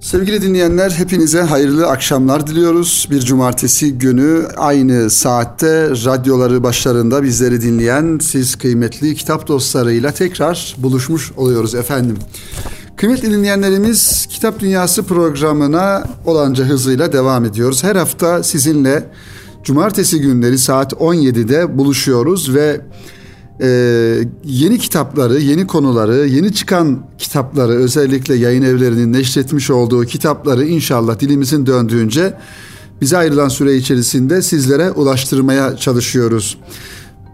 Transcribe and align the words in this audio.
Sevgili 0.00 0.42
dinleyenler 0.42 0.90
hepinize 0.90 1.42
hayırlı 1.42 1.86
akşamlar 1.86 2.46
diliyoruz. 2.46 3.08
Bir 3.10 3.20
cumartesi 3.20 3.98
günü 3.98 4.46
aynı 4.56 5.10
saatte 5.10 5.90
radyoları 5.90 6.62
başlarında 6.62 7.22
bizleri 7.22 7.60
dinleyen 7.60 8.18
siz 8.22 8.56
kıymetli 8.56 9.14
kitap 9.14 9.48
dostlarıyla 9.48 10.12
tekrar 10.12 10.76
buluşmuş 10.78 11.32
oluyoruz 11.32 11.74
efendim. 11.74 12.16
Kıymetli 12.96 13.30
dinleyenlerimiz 13.30 14.26
Kitap 14.26 14.60
Dünyası 14.60 15.02
programına 15.02 16.04
olanca 16.26 16.64
hızıyla 16.64 17.12
devam 17.12 17.44
ediyoruz. 17.44 17.84
Her 17.84 17.96
hafta 17.96 18.42
sizinle 18.42 19.04
cumartesi 19.64 20.20
günleri 20.20 20.58
saat 20.58 20.92
17'de 20.92 21.78
buluşuyoruz 21.78 22.54
ve 22.54 22.80
e, 23.60 23.68
yeni 24.44 24.78
kitapları, 24.78 25.38
yeni 25.38 25.66
konuları, 25.66 26.26
yeni 26.26 26.54
çıkan 26.54 27.06
kitapları 27.18 27.72
özellikle 27.72 28.34
yayın 28.34 28.62
evlerinin 28.62 29.12
neşretmiş 29.12 29.70
olduğu 29.70 30.04
kitapları 30.04 30.64
inşallah 30.64 31.20
dilimizin 31.20 31.66
döndüğünce 31.66 32.34
bize 33.00 33.16
ayrılan 33.16 33.48
süre 33.48 33.76
içerisinde 33.76 34.42
sizlere 34.42 34.90
ulaştırmaya 34.90 35.76
çalışıyoruz. 35.76 36.58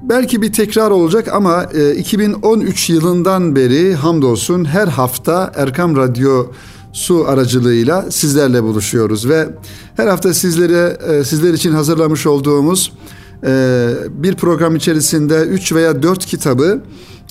Belki 0.02 0.42
bir 0.42 0.52
tekrar 0.52 0.90
olacak 0.90 1.28
ama 1.32 1.66
e, 1.74 1.94
2013 1.94 2.90
yılından 2.90 3.56
beri 3.56 3.94
hamdolsun 3.94 4.64
her 4.64 4.88
hafta 4.88 5.52
Erkam 5.56 5.96
Radyo 5.96 6.46
su 6.92 7.24
aracılığıyla 7.28 8.10
sizlerle 8.10 8.62
buluşuyoruz 8.62 9.28
ve 9.28 9.48
her 9.96 10.06
hafta 10.06 10.34
sizlere 10.34 10.98
e, 11.08 11.24
sizler 11.24 11.54
için 11.54 11.72
hazırlamış 11.72 12.26
olduğumuz 12.26 12.92
e, 13.44 13.90
bir 14.10 14.34
program 14.34 14.76
içerisinde 14.76 15.40
3 15.40 15.72
veya 15.72 16.02
4 16.02 16.26
kitabı 16.26 16.82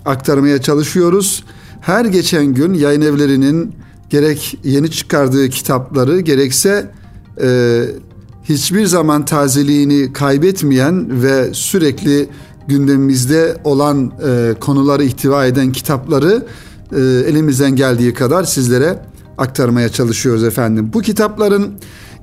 aktarmaya 0.05 0.61
çalışıyoruz. 0.61 1.43
Her 1.81 2.05
geçen 2.05 2.45
gün 2.45 2.73
yayın 2.73 3.02
evlerinin 3.02 3.75
gerek 4.09 4.59
yeni 4.63 4.91
çıkardığı 4.91 5.49
kitapları 5.49 6.19
gerekse 6.19 6.91
e, 7.41 7.83
hiçbir 8.44 8.86
zaman 8.86 9.25
tazeliğini 9.25 10.13
kaybetmeyen 10.13 11.23
ve 11.23 11.53
sürekli 11.53 12.30
gündemimizde 12.67 13.58
olan 13.64 14.11
e, 14.27 14.53
konuları 14.59 15.03
ihtiva 15.03 15.45
eden 15.45 15.71
kitapları 15.71 16.45
e, 16.95 16.99
elimizden 17.02 17.75
geldiği 17.75 18.14
kadar 18.14 18.43
sizlere 18.43 18.99
aktarmaya 19.38 19.89
çalışıyoruz 19.89 20.43
efendim. 20.43 20.89
Bu 20.93 21.02
kitapların 21.02 21.73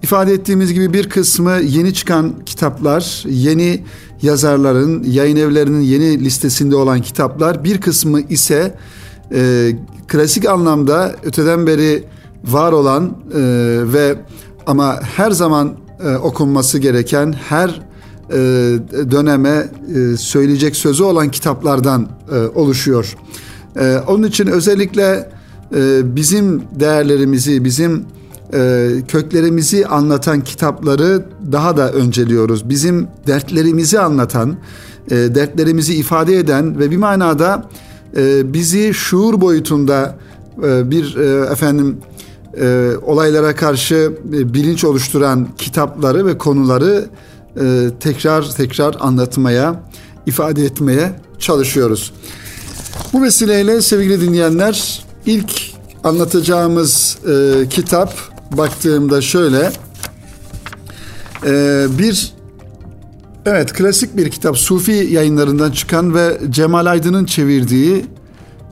ifade 0.02 0.32
ettiğimiz 0.32 0.72
gibi 0.72 0.92
bir 0.92 1.08
kısmı 1.08 1.52
yeni 1.52 1.94
çıkan 1.94 2.32
kitaplar, 2.46 3.24
yeni 3.28 3.84
yazarların, 4.22 5.02
yayın 5.02 5.36
evlerinin 5.36 5.80
yeni 5.80 6.24
listesinde 6.24 6.76
olan 6.76 7.00
kitaplar. 7.00 7.64
Bir 7.64 7.80
kısmı 7.80 8.20
ise 8.20 8.74
e, 9.32 9.72
klasik 10.08 10.46
anlamda 10.46 11.14
öteden 11.24 11.66
beri 11.66 12.04
var 12.44 12.72
olan 12.72 13.04
e, 13.34 13.40
ve 13.92 14.16
ama 14.66 15.00
her 15.16 15.30
zaman 15.30 15.74
e, 16.04 16.16
okunması 16.16 16.78
gereken, 16.78 17.32
her 17.32 17.80
e, 18.30 18.36
döneme 19.10 19.68
e, 19.94 20.16
söyleyecek 20.16 20.76
sözü 20.76 21.02
olan 21.02 21.30
kitaplardan 21.30 22.08
e, 22.32 22.58
oluşuyor. 22.58 23.16
E, 23.76 23.96
onun 24.06 24.22
için 24.22 24.46
özellikle 24.46 25.30
e, 25.76 26.16
bizim 26.16 26.62
değerlerimizi, 26.80 27.64
bizim 27.64 28.04
e, 28.54 28.88
köklerimizi 29.08 29.86
anlatan 29.86 30.40
kitapları 30.44 31.22
daha 31.52 31.76
da 31.76 31.92
önceliyoruz. 31.92 32.68
Bizim 32.68 33.08
dertlerimizi 33.26 34.00
anlatan, 34.00 34.56
e, 35.10 35.14
dertlerimizi 35.16 35.94
ifade 35.94 36.36
eden 36.36 36.78
ve 36.78 36.90
bir 36.90 36.96
manada 36.96 37.68
e, 38.16 38.52
bizi 38.52 38.94
şuur 38.94 39.40
boyutunda 39.40 40.18
bir 40.62 41.16
efendim 41.50 41.96
olaylara 43.02 43.54
karşı 43.54 44.12
bilinç 44.24 44.84
oluşturan 44.84 45.48
kitapları 45.58 46.26
ve 46.26 46.38
konuları 46.38 47.04
tekrar 48.00 48.50
tekrar 48.50 48.96
anlatmaya, 49.00 49.82
ifade 50.26 50.64
etmeye 50.64 51.12
çalışıyoruz. 51.38 52.12
Bu 53.12 53.22
vesileyle 53.22 53.82
sevgili 53.82 54.20
dinleyenler 54.20 55.04
ilk 55.26 55.52
anlatacağımız 56.04 57.18
e, 57.28 57.68
kitap 57.68 58.14
baktığımda 58.56 59.20
şöyle 59.20 59.72
e, 61.46 61.86
bir 61.98 62.32
evet 63.46 63.72
klasik 63.72 64.16
bir 64.16 64.30
kitap 64.30 64.58
Sufi 64.58 64.92
yayınlarından 64.92 65.70
çıkan 65.70 66.14
ve 66.14 66.38
Cemal 66.50 66.86
Aydın'ın 66.86 67.24
çevirdiği 67.24 68.04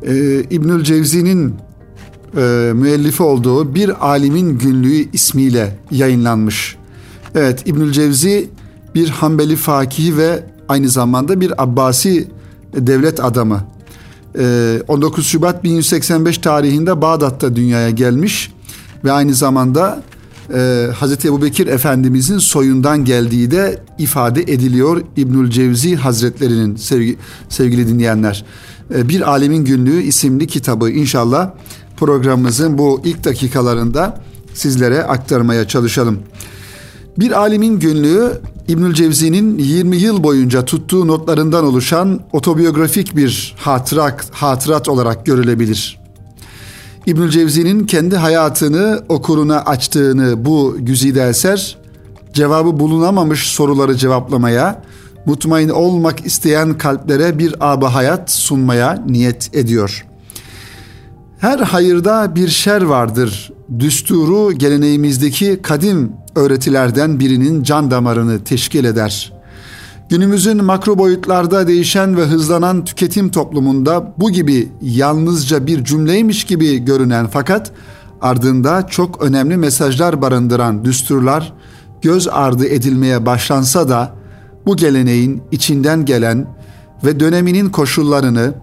e, 0.03 0.41
İbnül 0.41 0.85
Cevzi'nin 0.85 1.55
e, 2.37 2.73
müellifi 2.75 3.23
olduğu 3.23 3.75
Bir 3.75 4.09
Alimin 4.09 4.59
Günlüğü 4.59 5.11
ismiyle 5.13 5.79
yayınlanmış. 5.91 6.77
Evet 7.35 7.63
İbnül 7.67 7.93
Cevzi 7.93 8.51
bir 8.95 9.09
Hanbeli 9.09 9.57
fakihi 9.57 10.17
ve 10.17 10.45
aynı 10.69 10.89
zamanda 10.89 11.41
bir 11.41 11.63
Abbasi 11.63 12.29
devlet 12.77 13.25
adamı. 13.25 13.65
19 14.89 15.25
e, 15.25 15.29
Şubat 15.29 15.65
1185 15.65 16.39
tarihinde 16.39 17.03
Bağdat'ta 17.03 17.57
dünyaya 17.57 17.91
gelmiş 17.91 18.53
ve 19.05 19.13
aynı 19.13 19.35
zamanda 19.35 20.03
e, 20.55 20.89
Hazreti 20.95 21.29
Ebu 21.29 21.43
Bekir 21.43 21.67
Efendimizin 21.67 22.39
soyundan 22.39 23.05
geldiği 23.05 23.51
de 23.51 23.83
ifade 23.99 24.43
ediliyor 24.43 25.03
İbnül 25.17 25.51
Cevzi 25.51 25.97
Hazretlerinin 25.97 26.77
sevgi, 26.77 27.17
sevgili 27.49 27.89
dinleyenler. 27.89 28.45
E, 28.95 29.09
bir 29.09 29.31
Alemin 29.31 29.65
Günlüğü 29.65 30.03
isimli 30.03 30.47
kitabı 30.47 30.91
inşallah 30.91 31.51
programımızın 31.97 32.79
bu 32.79 33.01
ilk 33.05 33.25
dakikalarında 33.25 34.21
sizlere 34.55 35.03
aktarmaya 35.03 35.69
çalışalım. 35.69 36.19
Bir 37.19 37.41
Alimin 37.41 37.79
Günlüğü 37.79 38.41
İbnül 38.69 38.95
Cevzi'nin 38.95 39.59
20 39.59 39.97
yıl 39.97 40.23
boyunca 40.23 40.65
tuttuğu 40.65 41.07
notlarından 41.07 41.65
oluşan 41.65 42.21
otobiyografik 42.33 43.17
bir 43.17 43.55
hatırat, 43.59 44.31
hatırat 44.31 44.89
olarak 44.89 45.27
görülebilir. 45.27 46.06
İbnül 47.07 47.31
Cevzi'nin 47.31 47.87
kendi 47.87 48.17
hayatını 48.17 49.03
okuruna 49.09 49.61
açtığını 49.61 50.45
bu 50.45 50.77
güzide 50.79 51.29
eser, 51.29 51.79
cevabı 52.33 52.81
bulunamamış 52.81 53.47
soruları 53.47 53.97
cevaplamaya, 53.97 54.83
mutmain 55.27 55.69
olmak 55.69 56.27
isteyen 56.27 56.79
kalplere 56.79 57.39
bir 57.39 57.73
aba 57.73 57.95
hayat 57.95 58.31
sunmaya 58.31 59.05
niyet 59.09 59.55
ediyor. 59.55 60.07
Her 61.39 61.59
hayırda 61.59 62.35
bir 62.35 62.49
şer 62.49 62.83
vardır. 62.83 63.53
Düsturu 63.79 64.53
geleneğimizdeki 64.53 65.59
kadim 65.63 66.13
öğretilerden 66.37 67.21
birinin 67.21 67.63
can 67.63 67.91
damarını 67.91 68.45
teşkil 68.45 68.85
eder. 68.85 69.36
Günümüzün 70.09 70.65
makro 70.65 70.99
boyutlarda 70.99 71.69
değişen 71.69 72.17
ve 72.17 72.25
hızlanan 72.25 72.85
tüketim 72.85 73.31
toplumunda 73.31 74.15
bu 74.19 74.31
gibi 74.31 74.69
yalnızca 74.83 75.67
bir 75.67 75.85
cümleymiş 75.85 76.45
gibi 76.45 76.85
görünen 76.85 77.27
fakat 77.27 77.73
ardında 78.21 78.87
çok 78.87 79.23
önemli 79.23 79.57
mesajlar 79.57 80.23
barındıran 80.23 80.85
düsturlar 80.85 81.53
göz 82.03 82.29
ardı 82.29 82.67
edilmeye 82.67 83.27
başlansa 83.27 83.89
da 83.89 84.13
bu 84.67 84.77
geleneğin 84.77 85.43
içinden 85.53 86.05
gelen 86.05 86.47
ve 87.05 87.21
döneminin 87.21 87.71
koşullarını 87.71 88.55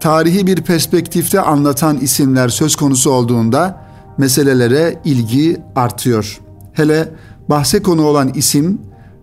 tarihi 0.00 0.46
bir 0.46 0.62
perspektifte 0.62 1.40
anlatan 1.40 1.98
isimler 1.98 2.48
söz 2.48 2.76
konusu 2.76 3.10
olduğunda 3.10 3.84
meselelere 4.18 5.00
ilgi 5.04 5.56
artıyor. 5.76 6.40
Hele 6.72 7.08
bahse 7.48 7.82
konu 7.82 8.02
olan 8.02 8.28
isim 8.34 8.80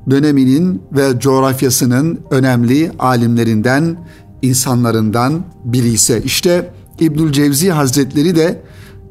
döneminin 0.09 0.81
ve 0.91 1.19
coğrafyasının 1.19 2.19
önemli 2.31 2.91
alimlerinden, 2.99 3.97
insanlarından 4.41 5.43
biri 5.63 5.89
ise 5.89 6.21
işte 6.21 6.73
İbnül 6.99 7.31
Cevzi 7.31 7.71
Hazretleri 7.71 8.35
de 8.35 8.61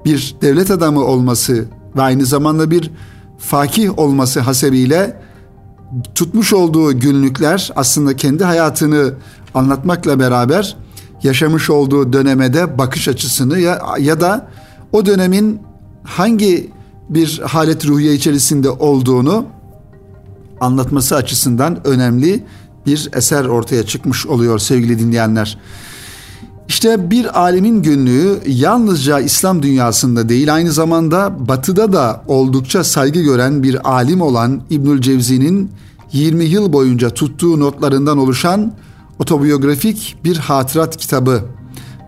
bir 0.04 0.36
devlet 0.42 0.70
adamı 0.70 1.04
olması 1.04 1.64
ve 1.96 2.02
aynı 2.02 2.26
zamanda 2.26 2.70
bir 2.70 2.90
fakih 3.38 3.98
olması 3.98 4.40
hasebiyle 4.40 5.16
tutmuş 6.14 6.52
olduğu 6.52 7.00
günlükler 7.00 7.72
aslında 7.76 8.16
kendi 8.16 8.44
hayatını 8.44 9.14
anlatmakla 9.54 10.18
beraber 10.18 10.76
yaşamış 11.22 11.70
olduğu 11.70 12.12
dönemede 12.12 12.78
bakış 12.78 13.08
açısını 13.08 13.58
ya, 13.58 13.82
ya 13.98 14.20
da 14.20 14.48
o 14.92 15.06
dönemin 15.06 15.60
hangi 16.02 16.70
bir 17.08 17.38
halet 17.44 17.86
ruhiye 17.86 18.14
içerisinde 18.14 18.70
olduğunu 18.70 19.46
anlatması 20.60 21.16
açısından 21.16 21.86
önemli 21.86 22.44
bir 22.86 23.08
eser 23.12 23.44
ortaya 23.44 23.86
çıkmış 23.86 24.26
oluyor 24.26 24.58
sevgili 24.58 24.98
dinleyenler. 24.98 25.58
İşte 26.68 27.10
bir 27.10 27.40
alemin 27.40 27.82
günlüğü 27.82 28.40
yalnızca 28.46 29.20
İslam 29.20 29.62
dünyasında 29.62 30.28
değil 30.28 30.54
aynı 30.54 30.72
zamanda 30.72 31.48
batıda 31.48 31.92
da 31.92 32.22
oldukça 32.26 32.84
saygı 32.84 33.20
gören 33.20 33.62
bir 33.62 33.90
alim 33.90 34.20
olan 34.20 34.62
İbnül 34.70 35.00
Cevzi'nin 35.00 35.70
20 36.12 36.44
yıl 36.44 36.72
boyunca 36.72 37.10
tuttuğu 37.10 37.60
notlarından 37.60 38.18
oluşan 38.18 38.72
otobiyografik 39.18 40.16
bir 40.24 40.36
hatırat 40.36 40.96
kitabı 40.96 41.42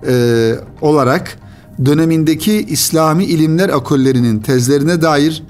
e, 0.06 0.54
olarak 0.80 1.38
dönemindeki 1.84 2.66
İslami 2.68 3.24
ilimler 3.24 3.68
akollerinin 3.68 4.38
tezlerine 4.38 5.02
dair 5.02 5.42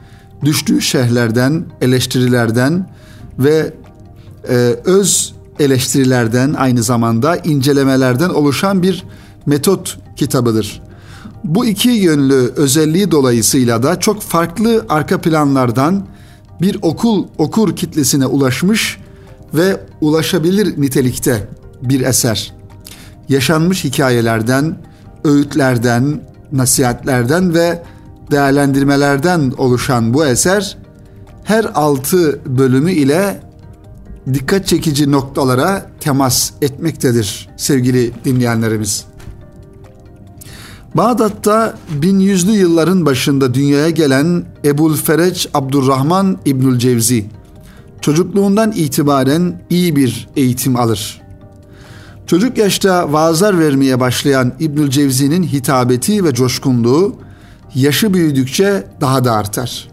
düştüğü 0.44 0.80
şehirlerden, 0.80 1.64
eleştirilerden 1.80 2.90
ve 3.38 3.72
e, 4.48 4.54
öz 4.84 5.34
eleştirilerden 5.58 6.54
aynı 6.54 6.82
zamanda 6.82 7.36
incelemelerden 7.36 8.28
oluşan 8.28 8.82
bir 8.82 9.04
metot 9.46 9.98
kitabıdır. 10.16 10.82
Bu 11.44 11.66
iki 11.66 11.88
yönlü 11.88 12.52
özelliği 12.56 13.10
dolayısıyla 13.10 13.82
da 13.82 14.00
çok 14.00 14.22
farklı 14.22 14.86
arka 14.88 15.20
planlardan 15.20 16.06
bir 16.60 16.78
okul 16.82 17.26
okur 17.38 17.76
kitlesine 17.76 18.26
ulaşmış 18.26 18.98
ve 19.54 19.80
ulaşabilir 20.00 20.80
nitelikte 20.80 21.48
bir 21.82 22.00
eser. 22.00 22.52
Yaşanmış 23.28 23.84
hikayelerden, 23.84 24.76
öğütlerden, 25.24 26.22
nasihatlerden 26.52 27.54
ve 27.54 27.82
değerlendirmelerden 28.32 29.52
oluşan 29.58 30.14
bu 30.14 30.26
eser 30.26 30.78
her 31.44 31.64
altı 31.74 32.40
bölümü 32.46 32.92
ile 32.92 33.40
dikkat 34.34 34.66
çekici 34.66 35.12
noktalara 35.12 35.86
temas 36.00 36.50
etmektedir 36.62 37.48
sevgili 37.56 38.12
dinleyenlerimiz. 38.24 39.04
Bağdat'ta 40.94 41.74
1100'lü 42.00 42.50
yılların 42.50 43.06
başında 43.06 43.54
dünyaya 43.54 43.90
gelen 43.90 44.44
Ebul 44.64 44.96
Fereç 44.96 45.48
Abdurrahman 45.54 46.38
İbnül 46.44 46.78
Cevzi 46.78 47.26
çocukluğundan 48.00 48.72
itibaren 48.72 49.62
iyi 49.70 49.96
bir 49.96 50.28
eğitim 50.36 50.76
alır. 50.76 51.22
Çocuk 52.26 52.58
yaşta 52.58 53.12
vaazlar 53.12 53.58
vermeye 53.58 54.00
başlayan 54.00 54.52
İbnül 54.60 54.90
Cevzi'nin 54.90 55.42
hitabeti 55.42 56.24
ve 56.24 56.34
coşkunluğu 56.34 57.16
yaşı 57.74 58.14
büyüdükçe 58.14 58.86
daha 59.00 59.24
da 59.24 59.32
artar. 59.32 59.88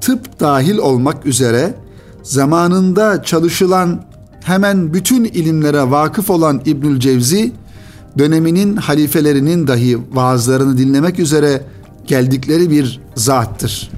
Tıp 0.00 0.40
dahil 0.40 0.78
olmak 0.78 1.26
üzere 1.26 1.74
zamanında 2.22 3.22
çalışılan 3.22 4.04
hemen 4.44 4.94
bütün 4.94 5.24
ilimlere 5.24 5.90
vakıf 5.90 6.30
olan 6.30 6.62
İbnül 6.64 7.00
Cevzi 7.00 7.52
döneminin 8.18 8.76
halifelerinin 8.76 9.66
dahi 9.66 9.98
vaazlarını 10.12 10.78
dinlemek 10.78 11.18
üzere 11.18 11.62
geldikleri 12.06 12.70
bir 12.70 13.00
zattır. 13.14 13.90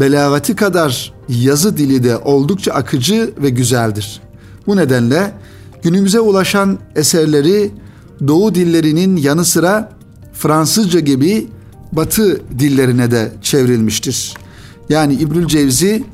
Belagati 0.00 0.56
kadar 0.56 1.12
yazı 1.28 1.76
dili 1.76 2.04
de 2.04 2.16
oldukça 2.16 2.72
akıcı 2.72 3.30
ve 3.42 3.50
güzeldir. 3.50 4.20
Bu 4.66 4.76
nedenle 4.76 5.32
günümüze 5.82 6.20
ulaşan 6.20 6.78
eserleri 6.96 7.70
Doğu 8.28 8.54
dillerinin 8.54 9.16
yanı 9.16 9.44
sıra 9.44 9.92
Fransızca 10.32 11.00
gibi 11.00 11.48
Batı 11.92 12.40
dillerine 12.58 13.10
de 13.10 13.32
çevrilmiştir. 13.42 14.34
Yani 14.88 15.14
İbnül 15.14 15.46
Cevzi 15.46 16.04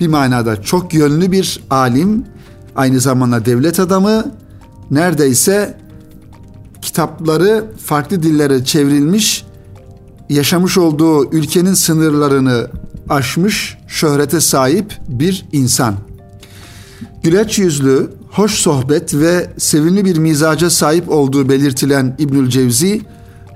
bir 0.00 0.06
manada 0.06 0.62
çok 0.62 0.94
yönlü 0.94 1.32
bir 1.32 1.60
alim, 1.70 2.24
aynı 2.76 3.00
zamanda 3.00 3.44
devlet 3.44 3.80
adamı, 3.80 4.32
neredeyse 4.90 5.78
kitapları 6.82 7.64
farklı 7.84 8.22
dillere 8.22 8.64
çevrilmiş, 8.64 9.44
yaşamış 10.28 10.78
olduğu 10.78 11.30
ülkenin 11.32 11.74
sınırlarını 11.74 12.66
aşmış, 13.08 13.78
şöhrete 13.88 14.40
sahip 14.40 14.98
bir 15.08 15.44
insan. 15.52 15.94
Güleç 17.22 17.58
yüzlü, 17.58 18.10
hoş 18.30 18.52
sohbet 18.52 19.14
ve 19.14 19.50
sevimli 19.58 20.04
bir 20.04 20.18
mizaca 20.18 20.70
sahip 20.70 21.10
olduğu 21.10 21.48
belirtilen 21.48 22.16
İbnül 22.18 22.48
Cevzi, 22.48 23.00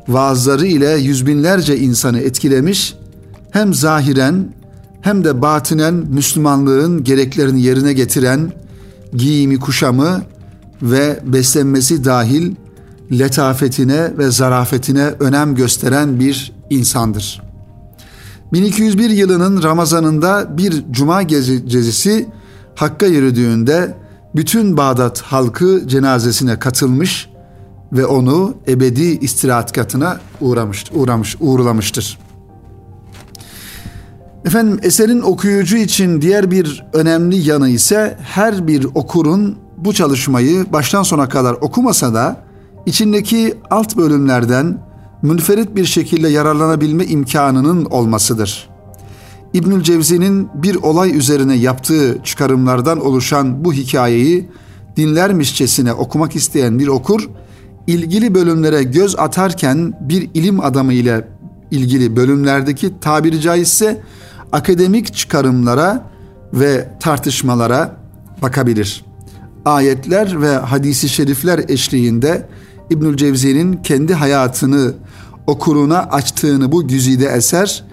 vaazları 0.09 0.67
ile 0.67 0.91
yüz 0.91 1.27
binlerce 1.27 1.79
insanı 1.79 2.21
etkilemiş, 2.21 2.95
hem 3.51 3.75
zahiren 3.75 4.49
hem 5.01 5.25
de 5.25 5.43
batinen 5.43 5.95
Müslümanlığın 5.95 7.05
gereklerini 7.05 7.63
yerine 7.63 7.93
getiren 7.93 8.53
giyimi 9.13 9.59
kuşamı 9.59 10.23
ve 10.83 11.21
beslenmesi 11.25 12.05
dahil 12.05 12.55
letafetine 13.13 14.19
ve 14.19 14.31
zarafetine 14.31 15.05
önem 15.21 15.55
gösteren 15.55 16.21
bir 16.21 16.53
insandır. 16.71 17.43
1201 18.53 19.11
yılının 19.11 19.63
Ramazanında 19.63 20.59
bir 20.59 20.85
cuma 20.91 21.23
gecesi 21.23 22.29
Hakk'a 22.75 23.07
yürüdüğünde 23.07 23.97
bütün 24.35 24.77
Bağdat 24.77 25.23
halkı 25.23 25.83
cenazesine 25.89 26.59
katılmış 26.59 27.29
ve 27.93 28.07
onu 28.07 28.55
ebedi 28.69 29.03
istirahat 29.03 29.73
katına 29.73 30.21
uğramış, 30.41 30.85
uğramış, 30.95 31.37
uğurlamıştır. 31.41 32.19
Efendim 34.45 34.79
eserin 34.83 35.21
okuyucu 35.21 35.77
için 35.77 36.21
diğer 36.21 36.51
bir 36.51 36.85
önemli 36.93 37.37
yanı 37.37 37.69
ise 37.69 38.19
her 38.23 38.67
bir 38.67 38.85
okurun 38.95 39.59
bu 39.77 39.93
çalışmayı 39.93 40.73
baştan 40.73 41.03
sona 41.03 41.29
kadar 41.29 41.53
okumasa 41.53 42.15
da 42.15 42.41
içindeki 42.87 43.55
alt 43.71 43.97
bölümlerden 43.97 44.79
münferit 45.23 45.77
bir 45.77 45.85
şekilde 45.85 46.29
yararlanabilme 46.29 47.05
imkanının 47.05 47.85
olmasıdır. 47.85 48.69
İbnül 49.53 49.83
Cevzi'nin 49.83 50.49
bir 50.55 50.75
olay 50.77 51.17
üzerine 51.17 51.57
yaptığı 51.57 52.19
çıkarımlardan 52.25 53.05
oluşan 53.05 53.65
bu 53.65 53.73
hikayeyi 53.73 54.49
dinlermişçesine 54.97 55.93
okumak 55.93 56.37
isteyen 56.37 56.79
bir 56.79 56.89
okur, 56.89 57.29
ilgili 57.87 58.35
bölümlere 58.35 58.83
göz 58.83 59.19
atarken 59.19 59.93
bir 60.01 60.31
ilim 60.35 60.61
adamı 60.61 60.93
ile 60.93 61.29
ilgili 61.71 62.17
bölümlerdeki 62.17 63.01
tabiri 63.01 63.41
caizse 63.41 64.03
akademik 64.53 65.15
çıkarımlara 65.15 66.11
ve 66.53 66.89
tartışmalara 67.01 67.97
bakabilir. 68.43 69.05
Ayetler 69.65 70.43
ve 70.43 70.57
hadisi 70.57 71.09
şerifler 71.09 71.61
eşliğinde 71.69 72.49
İbnül 72.91 73.17
Cevzi'nin 73.17 73.77
kendi 73.83 74.15
hayatını 74.15 74.93
okuruna 75.47 75.99
açtığını 75.99 76.73
bu 76.73 76.89
güzide 76.89 77.27
eser 77.27 77.85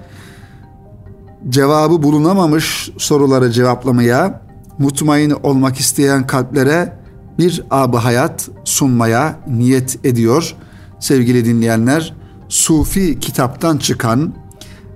cevabı 1.50 2.04
bulunamamış 2.04 2.92
soruları 2.98 3.52
cevaplamaya, 3.52 4.42
mutmain 4.78 5.32
olmak 5.44 5.80
isteyen 5.80 6.28
kalplere 6.28 6.94
bir 7.40 7.64
abı 7.72 7.98
hayat 7.98 8.50
sunmaya 8.64 9.40
niyet 9.48 10.06
ediyor. 10.06 10.56
Sevgili 11.00 11.46
dinleyenler, 11.46 12.14
Sufi 12.50 13.20
kitaptan 13.20 13.78
çıkan 13.78 14.34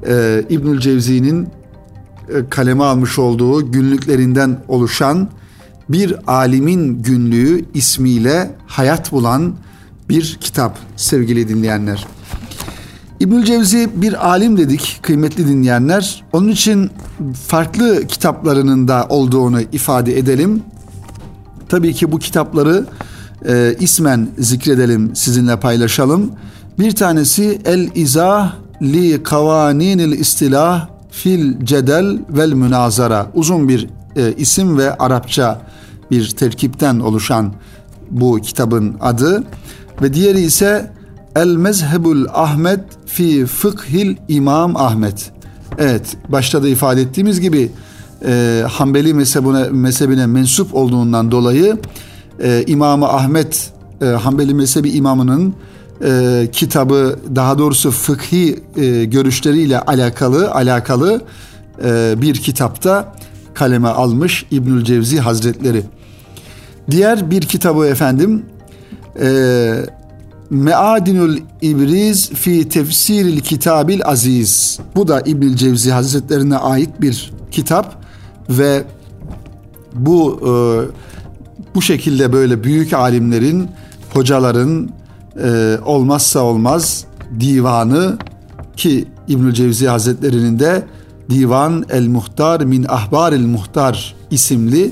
e, 0.08 0.44
İbnül 0.50 0.80
Cevzi'nin 0.80 1.44
e, 2.30 2.50
kaleme 2.50 2.84
almış 2.84 3.20
olduğu 3.20 3.72
günlüklerinden 3.72 4.60
oluşan 4.68 5.30
bir 5.90 6.16
alimin 6.28 7.02
günlüğü 7.02 7.66
ismiyle 7.74 8.52
hayat 8.68 9.12
bulan 9.12 9.56
bir 10.10 10.38
kitap 10.42 10.78
sevgili 10.96 11.50
dinleyenler. 11.50 12.08
İbnül 13.20 13.44
Cevzi 13.44 13.90
bir 13.96 14.28
alim 14.28 14.58
dedik 14.58 15.00
kıymetli 15.02 15.48
dinleyenler. 15.48 16.24
Onun 16.34 16.48
için 16.48 16.90
farklı 17.48 18.08
kitaplarının 18.08 18.88
da 18.88 19.06
olduğunu 19.10 19.62
ifade 19.62 20.18
edelim. 20.18 20.64
Tabii 21.70 21.94
ki 21.94 22.12
bu 22.12 22.20
kitapları 22.20 22.86
e, 23.48 23.76
ismen 23.80 24.30
zikredelim, 24.38 25.16
sizinle 25.16 25.60
paylaşalım. 25.60 26.32
Bir 26.80 26.96
tanesi 26.96 27.62
El 27.66 27.90
İzah 27.96 28.54
li 28.82 29.24
Kavaninil 29.24 30.12
İstilah 30.12 30.88
fil 31.12 31.66
Cedel 31.66 32.20
vel 32.30 32.52
Münazara. 32.52 33.32
Uzun 33.34 33.70
bir 33.70 33.88
e, 34.16 34.34
isim 34.38 34.78
ve 34.78 34.98
Arapça 34.98 35.62
bir 36.12 36.30
terkipten 36.30 37.00
oluşan 37.00 37.54
bu 38.12 38.42
kitabın 38.42 38.96
adı. 39.02 39.44
Ve 40.02 40.14
diğeri 40.14 40.42
ise 40.42 40.92
El 41.36 41.56
Mezhebul 41.56 42.26
Ahmet 42.34 42.80
fi 43.06 43.46
Fıkhil 43.46 44.16
İmam 44.28 44.78
Ahmet. 44.78 45.32
Evet, 45.78 46.18
başta 46.30 46.64
da 46.64 46.68
ifade 46.68 47.02
ettiğimiz 47.02 47.42
gibi 47.42 47.72
e, 48.26 48.64
Hanbeli 48.70 49.14
mezhebine, 49.14 49.70
mezhebine 49.70 50.26
mensup 50.26 50.76
olduğundan 50.76 51.32
dolayı 51.32 51.78
e, 52.44 52.64
İmam 52.68 53.04
Ahmet 53.04 53.72
e, 54.02 54.06
Hanbeli 54.06 54.54
mezhebi 54.54 54.90
imamının 54.90 55.54
e, 56.04 56.48
kitabı 56.52 57.20
daha 57.36 57.58
doğrusu 57.58 57.92
fıkhi 57.92 58.60
e, 58.76 59.06
görüşleriyle 59.06 59.80
alakalı 59.80 60.52
alakalı 60.52 61.22
e, 61.84 62.16
bir 62.22 62.36
kitapta 62.36 63.16
kaleme 63.54 63.88
almış 63.88 64.46
İbnül 64.52 64.84
Cevzi 64.84 65.20
Hazretleri. 65.20 65.84
Diğer 66.92 67.32
bir 67.32 67.42
kitabı 67.42 67.86
efendim 67.86 68.46
e, 69.22 69.30
Meadinül 70.50 71.42
İbriz 71.62 72.30
fi 72.30 72.70
tefsiril 72.70 73.40
kitabil 73.40 74.02
aziz. 74.06 74.80
Bu 74.96 75.08
da 75.08 75.22
İbnül 75.22 75.56
Cevzi 75.56 75.92
Hazretlerine 75.92 76.58
ait 76.58 77.02
bir 77.02 77.32
kitap 77.52 78.07
ve 78.50 78.84
bu 79.94 80.40
e, 80.42 80.52
bu 81.76 81.82
şekilde 81.82 82.34
böyle 82.34 82.64
büyük 82.64 82.94
alimlerin, 82.94 83.70
hocaların 84.14 84.90
e, 85.44 85.78
olmazsa 85.86 86.40
olmaz 86.40 87.06
divanı 87.40 88.18
ki 88.78 89.06
İbnül 89.28 89.54
Cevzi 89.54 89.88
Hazretleri'nin 89.88 90.60
de 90.60 90.84
Divan 91.30 91.86
el 91.90 92.08
Muhtar 92.08 92.62
min 92.62 92.86
Ahbar 92.90 93.34
el 93.34 93.46
Muhtar 93.46 94.16
isimli 94.32 94.92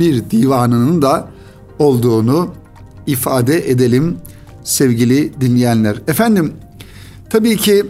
bir 0.00 0.30
divanının 0.30 1.02
da 1.02 1.28
olduğunu 1.78 2.48
ifade 3.06 3.70
edelim 3.70 4.16
sevgili 4.64 5.40
dinleyenler. 5.40 5.96
Efendim 6.08 6.52
tabii 7.30 7.56
ki 7.56 7.86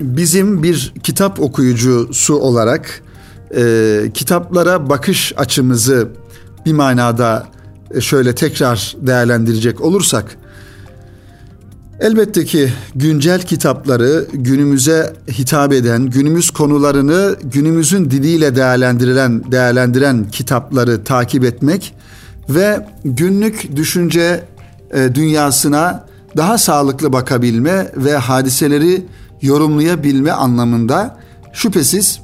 bizim 0.00 0.62
bir 0.62 0.94
kitap 1.02 1.40
okuyucusu 1.40 2.34
olarak 2.34 3.01
e, 3.56 4.10
kitaplara 4.14 4.88
bakış 4.90 5.32
açımızı 5.36 6.08
bir 6.66 6.72
manada 6.72 7.46
e, 7.94 8.00
şöyle 8.00 8.34
tekrar 8.34 8.96
değerlendirecek 9.00 9.80
olursak 9.80 10.36
Elbette 12.02 12.44
ki 12.44 12.72
güncel 12.94 13.42
kitapları 13.42 14.26
günümüze 14.32 15.12
hitap 15.28 15.72
eden, 15.72 16.06
günümüz 16.06 16.50
konularını 16.50 17.36
günümüzün 17.42 18.10
diliyle 18.10 18.56
değerlendirilen 18.56 19.52
değerlendiren 19.52 20.30
kitapları 20.30 21.04
takip 21.04 21.44
etmek 21.44 21.94
ve 22.48 22.86
günlük 23.04 23.76
düşünce 23.76 24.44
e, 24.94 25.14
dünyasına 25.14 26.06
daha 26.36 26.58
sağlıklı 26.58 27.12
bakabilme 27.12 27.92
ve 27.96 28.16
hadiseleri 28.16 29.06
yorumlayabilme 29.42 30.32
anlamında 30.32 31.18
şüphesiz 31.52 32.20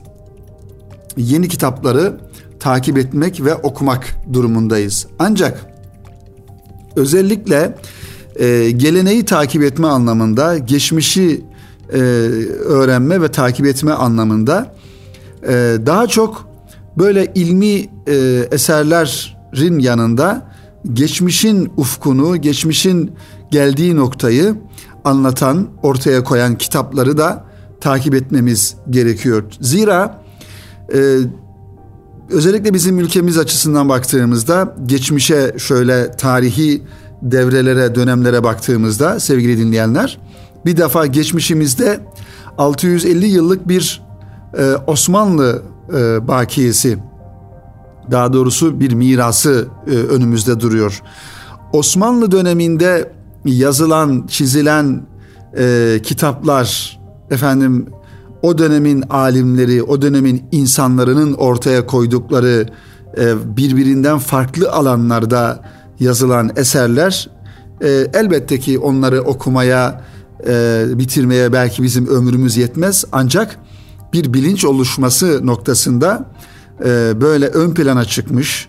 yeni 1.18 1.48
kitapları 1.48 2.20
takip 2.60 2.98
etmek 2.98 3.44
ve 3.44 3.54
okumak 3.54 4.14
durumundayız. 4.32 5.06
Ancak 5.18 5.66
özellikle 6.96 7.74
e, 8.36 8.70
geleneği 8.70 9.24
takip 9.24 9.62
etme 9.62 9.86
anlamında, 9.86 10.58
geçmişi 10.58 11.44
e, 11.92 11.98
öğrenme 12.66 13.22
ve 13.22 13.28
takip 13.28 13.66
etme 13.66 13.92
anlamında 13.92 14.74
e, 15.42 15.76
daha 15.86 16.06
çok 16.06 16.48
böyle 16.98 17.32
ilmi 17.34 17.88
e, 18.06 18.48
eserlerin 18.50 19.78
yanında 19.78 20.52
geçmişin 20.92 21.72
ufkunu, 21.76 22.36
geçmişin 22.36 23.12
geldiği 23.50 23.96
noktayı 23.96 24.54
anlatan, 25.04 25.68
ortaya 25.82 26.24
koyan 26.24 26.58
kitapları 26.58 27.18
da 27.18 27.44
takip 27.80 28.14
etmemiz 28.14 28.76
gerekiyor. 28.90 29.44
Zira 29.60 30.22
e, 30.94 31.18
özellikle 32.30 32.74
bizim 32.74 32.98
ülkemiz 32.98 33.38
açısından 33.38 33.88
baktığımızda 33.88 34.76
geçmişe 34.86 35.54
şöyle 35.58 36.10
tarihi 36.10 36.82
devrelere, 37.22 37.94
dönemlere 37.94 38.44
baktığımızda 38.44 39.20
sevgili 39.20 39.58
dinleyenler 39.58 40.18
bir 40.66 40.76
defa 40.76 41.06
geçmişimizde 41.06 42.00
650 42.58 43.26
yıllık 43.26 43.68
bir 43.68 44.02
e, 44.58 44.74
Osmanlı 44.86 45.62
e, 45.94 46.28
bakiyesi 46.28 46.98
daha 48.10 48.32
doğrusu 48.32 48.80
bir 48.80 48.92
mirası 48.92 49.68
e, 49.86 49.90
önümüzde 49.90 50.60
duruyor. 50.60 51.02
Osmanlı 51.72 52.30
döneminde 52.30 53.12
yazılan, 53.44 54.26
çizilen 54.26 55.06
e, 55.58 56.00
kitaplar 56.02 56.98
efendim 57.30 57.86
o 58.42 58.58
dönemin 58.58 59.04
alimleri, 59.10 59.82
o 59.82 60.02
dönemin 60.02 60.44
insanların 60.52 61.34
ortaya 61.34 61.86
koydukları 61.86 62.66
e, 63.18 63.56
birbirinden 63.56 64.18
farklı 64.18 64.72
alanlarda 64.72 65.64
yazılan 66.00 66.50
eserler 66.56 67.28
e, 67.80 67.88
elbette 68.14 68.58
ki 68.58 68.78
onları 68.78 69.22
okumaya, 69.22 70.04
e, 70.46 70.84
bitirmeye 70.94 71.52
belki 71.52 71.82
bizim 71.82 72.06
ömrümüz 72.06 72.56
yetmez. 72.56 73.04
Ancak 73.12 73.58
bir 74.12 74.32
bilinç 74.34 74.64
oluşması 74.64 75.46
noktasında 75.46 76.24
e, 76.84 77.20
böyle 77.20 77.46
ön 77.46 77.74
plana 77.74 78.04
çıkmış, 78.04 78.68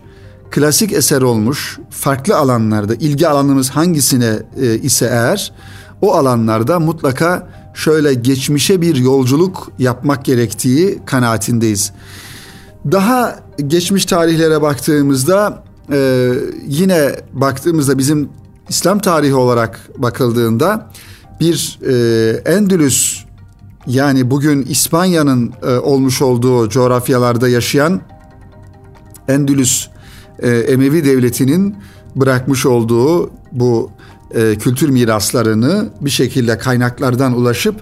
klasik 0.50 0.92
eser 0.92 1.22
olmuş, 1.22 1.78
farklı 1.90 2.36
alanlarda 2.36 2.94
ilgi 2.94 3.28
alanımız 3.28 3.70
hangisine 3.70 4.38
ise 4.82 5.06
eğer 5.06 5.52
o 6.00 6.14
alanlarda 6.14 6.80
mutlaka 6.80 7.48
şöyle 7.74 8.14
geçmişe 8.14 8.80
bir 8.80 8.96
yolculuk 8.96 9.72
yapmak 9.78 10.24
gerektiği 10.24 10.98
kanaatindeyiz. 11.06 11.92
Daha 12.92 13.40
geçmiş 13.66 14.04
tarihlere 14.04 14.62
baktığımızda 14.62 15.62
e, 15.92 16.30
yine 16.66 17.10
baktığımızda 17.32 17.98
bizim 17.98 18.28
İslam 18.68 18.98
tarihi 18.98 19.34
olarak 19.34 19.80
bakıldığında 19.96 20.90
bir 21.40 21.78
e, 21.86 22.52
Endülüs 22.52 23.24
yani 23.86 24.30
bugün 24.30 24.62
İspanya'nın 24.62 25.52
e, 25.62 25.78
olmuş 25.78 26.22
olduğu 26.22 26.68
coğrafyalarda 26.68 27.48
yaşayan 27.48 28.00
Endülüs 29.28 29.88
e, 30.38 30.48
Emevi 30.50 31.04
devletinin 31.04 31.76
bırakmış 32.16 32.66
olduğu 32.66 33.30
bu 33.52 33.90
e, 34.34 34.54
kültür 34.54 34.88
miraslarını 34.88 35.88
bir 36.00 36.10
şekilde 36.10 36.58
kaynaklardan 36.58 37.36
ulaşıp 37.36 37.74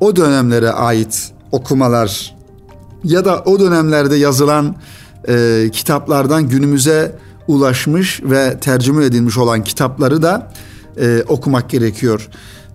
o 0.00 0.16
dönemlere 0.16 0.70
ait 0.70 1.32
okumalar 1.52 2.34
ya 3.04 3.24
da 3.24 3.42
o 3.46 3.60
dönemlerde 3.60 4.16
yazılan 4.16 4.76
e, 5.28 5.68
kitaplardan 5.72 6.48
günümüze 6.48 7.18
ulaşmış 7.48 8.22
ve 8.22 8.58
tercüme 8.60 9.04
edilmiş 9.04 9.38
olan 9.38 9.64
kitapları 9.64 10.22
da 10.22 10.52
e, 11.00 11.24
okumak 11.28 11.70
gerekiyor. 11.70 12.28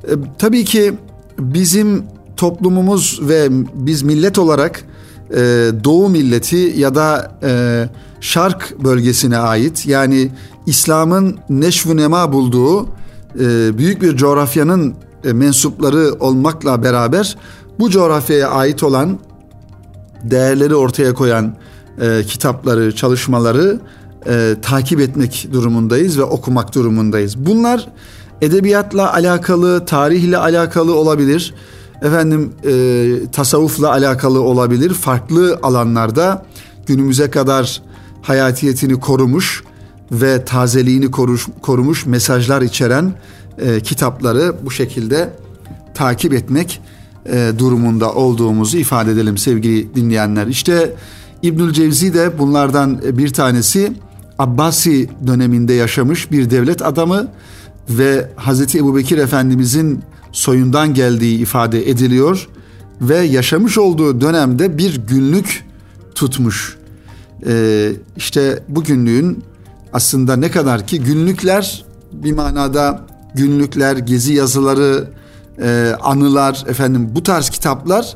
E, 0.03 0.11
tabii 0.37 0.65
ki 0.65 0.93
bizim 1.39 2.03
toplumumuz 2.37 3.19
ve 3.21 3.47
biz 3.73 4.01
millet 4.03 4.39
olarak 4.39 4.83
e, 5.31 5.37
Doğu 5.83 6.09
milleti 6.09 6.73
ya 6.77 6.95
da 6.95 7.31
e, 7.43 7.89
Şark 8.21 8.79
bölgesine 8.83 9.37
ait 9.37 9.85
yani 9.85 10.31
İslam'ın 10.65 11.37
neşv 11.49 11.97
nema 11.97 12.33
bulduğu 12.33 12.87
e, 13.39 13.77
büyük 13.77 14.01
bir 14.01 14.17
coğrafyanın 14.17 14.95
e, 15.23 15.33
mensupları 15.33 16.13
olmakla 16.19 16.83
beraber 16.83 17.37
bu 17.79 17.89
coğrafyaya 17.89 18.49
ait 18.49 18.83
olan 18.83 19.19
değerleri 20.23 20.75
ortaya 20.75 21.13
koyan 21.13 21.55
e, 22.01 22.23
kitapları, 22.23 22.95
çalışmaları 22.95 23.79
takip 24.61 24.99
etmek 24.99 25.47
durumundayız 25.53 26.19
ve 26.19 26.23
okumak 26.23 26.75
durumundayız. 26.75 27.45
Bunlar 27.45 27.89
edebiyatla 28.41 29.13
alakalı, 29.13 29.85
tarihle 29.85 30.37
alakalı 30.37 30.95
olabilir. 30.95 31.53
Efendim 32.01 32.53
e, 32.63 33.31
tasavvufla 33.31 33.91
alakalı 33.91 34.41
olabilir. 34.41 34.93
Farklı 34.93 35.59
alanlarda 35.63 36.45
günümüze 36.85 37.29
kadar 37.29 37.81
hayatiyetini 38.21 38.99
korumuş 38.99 39.63
ve 40.11 40.45
tazeliğini 40.45 41.11
korumuş, 41.11 41.47
korumuş 41.61 42.05
mesajlar 42.05 42.61
içeren 42.61 43.13
e, 43.57 43.79
kitapları 43.79 44.55
bu 44.65 44.71
şekilde 44.71 45.33
takip 45.93 46.33
etmek 46.33 46.81
e, 47.25 47.51
durumunda 47.57 48.13
olduğumuzu 48.13 48.77
ifade 48.77 49.11
edelim 49.11 49.37
sevgili 49.37 49.95
dinleyenler. 49.95 50.47
İşte 50.47 50.93
İbnül 51.41 51.73
Cevzi 51.73 52.13
de 52.13 52.39
bunlardan 52.39 53.01
bir 53.17 53.29
tanesi 53.29 53.93
Abbasi 54.39 55.09
döneminde 55.27 55.73
yaşamış 55.73 56.31
bir 56.31 56.49
devlet 56.49 56.81
adamı 56.81 57.27
ve 57.89 58.29
Hazreti 58.35 58.77
Ebubekir 58.77 59.17
Efendimizin 59.17 60.01
soyundan 60.31 60.93
geldiği 60.93 61.39
ifade 61.39 61.89
ediliyor 61.89 62.49
ve 63.01 63.17
yaşamış 63.17 63.77
olduğu 63.77 64.21
dönemde 64.21 64.77
bir 64.77 65.01
günlük 65.07 65.65
tutmuş. 66.15 66.77
Ee, 67.47 67.91
işte 68.17 68.63
bu 68.67 68.83
günlüğün 68.83 69.43
aslında 69.93 70.35
ne 70.35 70.51
kadar 70.51 70.87
ki 70.87 70.99
günlükler 70.99 71.85
bir 72.11 72.33
manada 72.33 73.01
günlükler, 73.35 73.97
gezi 73.97 74.33
yazıları, 74.33 75.07
e, 75.61 75.95
anılar, 76.01 76.63
efendim 76.67 77.09
bu 77.15 77.23
tarz 77.23 77.49
kitaplar 77.49 78.15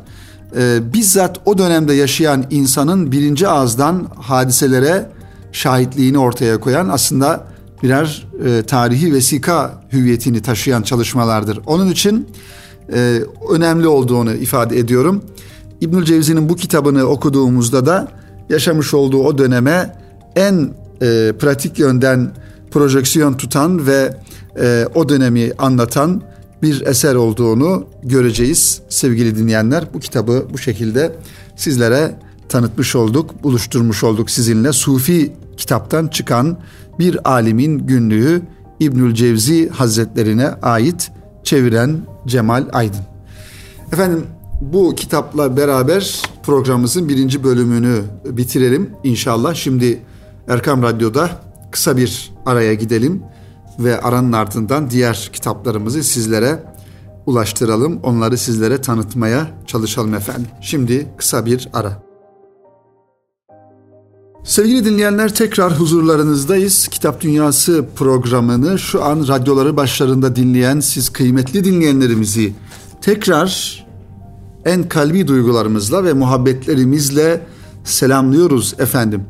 e, 0.58 0.94
bizzat 0.94 1.40
o 1.46 1.58
dönemde 1.58 1.94
yaşayan 1.94 2.46
insanın 2.50 3.12
birinci 3.12 3.48
ağızdan 3.48 4.08
hadiselere 4.16 5.10
şahitliğini 5.52 6.18
ortaya 6.18 6.60
koyan 6.60 6.90
aslında 6.90 7.44
birer 7.84 8.28
e, 8.46 8.64
tarihi 8.64 9.14
vesika 9.14 9.84
hüviyetini 9.94 10.42
taşıyan 10.42 10.82
çalışmalardır. 10.82 11.60
Onun 11.66 11.92
için 11.92 12.28
önemli 13.50 13.88
olduğunu 13.88 14.34
ifade 14.34 14.80
ediyorum. 14.80 15.24
İbnül 15.82 16.06
Cevzi'nin 16.06 16.50
bu 16.50 16.56
kitabını 16.56 17.04
okuduğumuzda 17.04 17.86
da 17.86 18.08
yaşamış 18.50 18.94
olduğu 18.94 19.24
o 19.24 19.38
döneme 19.38 19.96
en 20.36 20.70
e, 21.04 21.34
pratik 21.40 21.80
yönden 21.80 22.32
projeksiyon 22.72 23.34
tutan 23.34 23.88
ve 23.88 24.18
e, 24.60 24.88
o 24.96 25.10
dönemi 25.10 25.52
anlatan 25.58 26.22
bir 26.62 26.86
eser 26.86 27.16
olduğunu 27.16 27.86
göreceğiz 28.04 28.82
sevgili 28.90 29.38
dinleyenler. 29.38 29.88
Bu 29.94 30.00
kitabı 30.00 30.46
bu 30.54 30.58
şekilde 30.58 31.16
sizlere 31.56 32.16
tanıtmış 32.50 32.96
olduk, 32.96 33.44
buluşturmuş 33.44 34.04
olduk 34.04 34.30
sizinle. 34.30 34.74
Sufi 34.74 35.34
kitaptan 35.58 36.08
çıkan 36.08 36.58
bir 37.00 37.32
alimin 37.32 37.80
günlüğü 37.80 38.42
İbnül 38.80 39.14
Cevzi 39.14 39.70
Hazretlerine 39.70 40.48
ait 40.48 41.12
çeviren 41.44 41.98
Cemal 42.28 42.66
Aydın. 42.74 43.02
Efendim 43.94 44.26
bu 44.62 44.96
kitapla 44.96 45.58
beraber 45.58 46.22
programımızın 46.44 47.10
birinci 47.10 47.44
bölümünü 47.44 48.02
bitirelim 48.26 48.90
inşallah. 49.04 49.54
Şimdi 49.54 50.02
Erkam 50.48 50.84
Radyo'da 50.84 51.30
kısa 51.72 51.98
bir 51.98 52.32
araya 52.46 52.74
gidelim 52.74 53.24
ve 53.80 54.02
aranın 54.02 54.32
ardından 54.32 54.90
diğer 54.90 55.30
kitaplarımızı 55.34 56.04
sizlere 56.04 56.64
ulaştıralım. 57.26 58.00
Onları 58.04 58.38
sizlere 58.38 58.82
tanıtmaya 58.82 59.48
çalışalım 59.68 60.14
efendim. 60.14 60.48
Şimdi 60.62 61.08
kısa 61.18 61.46
bir 61.46 61.70
ara. 61.74 62.04
Sevgili 64.44 64.86
dinleyenler 64.86 65.36
tekrar 65.36 65.80
huzurlarınızdayız. 65.80 66.88
Kitap 66.88 67.22
Dünyası 67.22 67.86
programını 67.96 68.80
şu 68.80 69.04
an 69.04 69.28
radyoları 69.28 69.78
başlarında 69.78 70.36
dinleyen 70.36 70.80
siz 70.80 71.10
kıymetli 71.10 71.64
dinleyenlerimizi 71.64 72.54
tekrar 73.02 73.84
en 74.66 74.90
kalbi 74.90 75.28
duygularımızla 75.28 76.04
ve 76.04 76.14
muhabbetlerimizle 76.14 77.42
selamlıyoruz 77.84 78.76
efendim. 78.80 79.26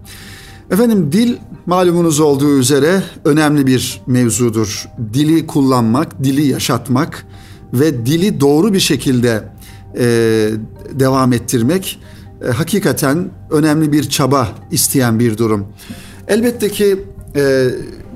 Efendim 0.72 1.12
dil 1.12 1.38
malumunuz 1.66 2.20
olduğu 2.20 2.58
üzere 2.58 3.04
önemli 3.26 3.68
bir 3.68 4.02
mevzudur. 4.08 4.90
Dili 5.14 5.48
kullanmak, 5.48 6.24
dili 6.24 6.46
yaşatmak 6.48 7.26
ve 7.74 8.06
dili 8.06 8.40
doğru 8.40 8.74
bir 8.74 8.80
şekilde 8.80 9.44
e, 9.98 10.06
devam 10.92 11.34
ettirmek 11.34 12.00
e, 12.48 12.52
hakikaten 12.52 13.30
önemli 13.52 13.92
bir 13.92 14.10
çaba 14.10 14.48
isteyen 14.72 15.20
bir 15.20 15.38
durum. 15.38 15.68
Elbette 16.28 16.70
ki 16.70 17.06
e, 17.36 17.70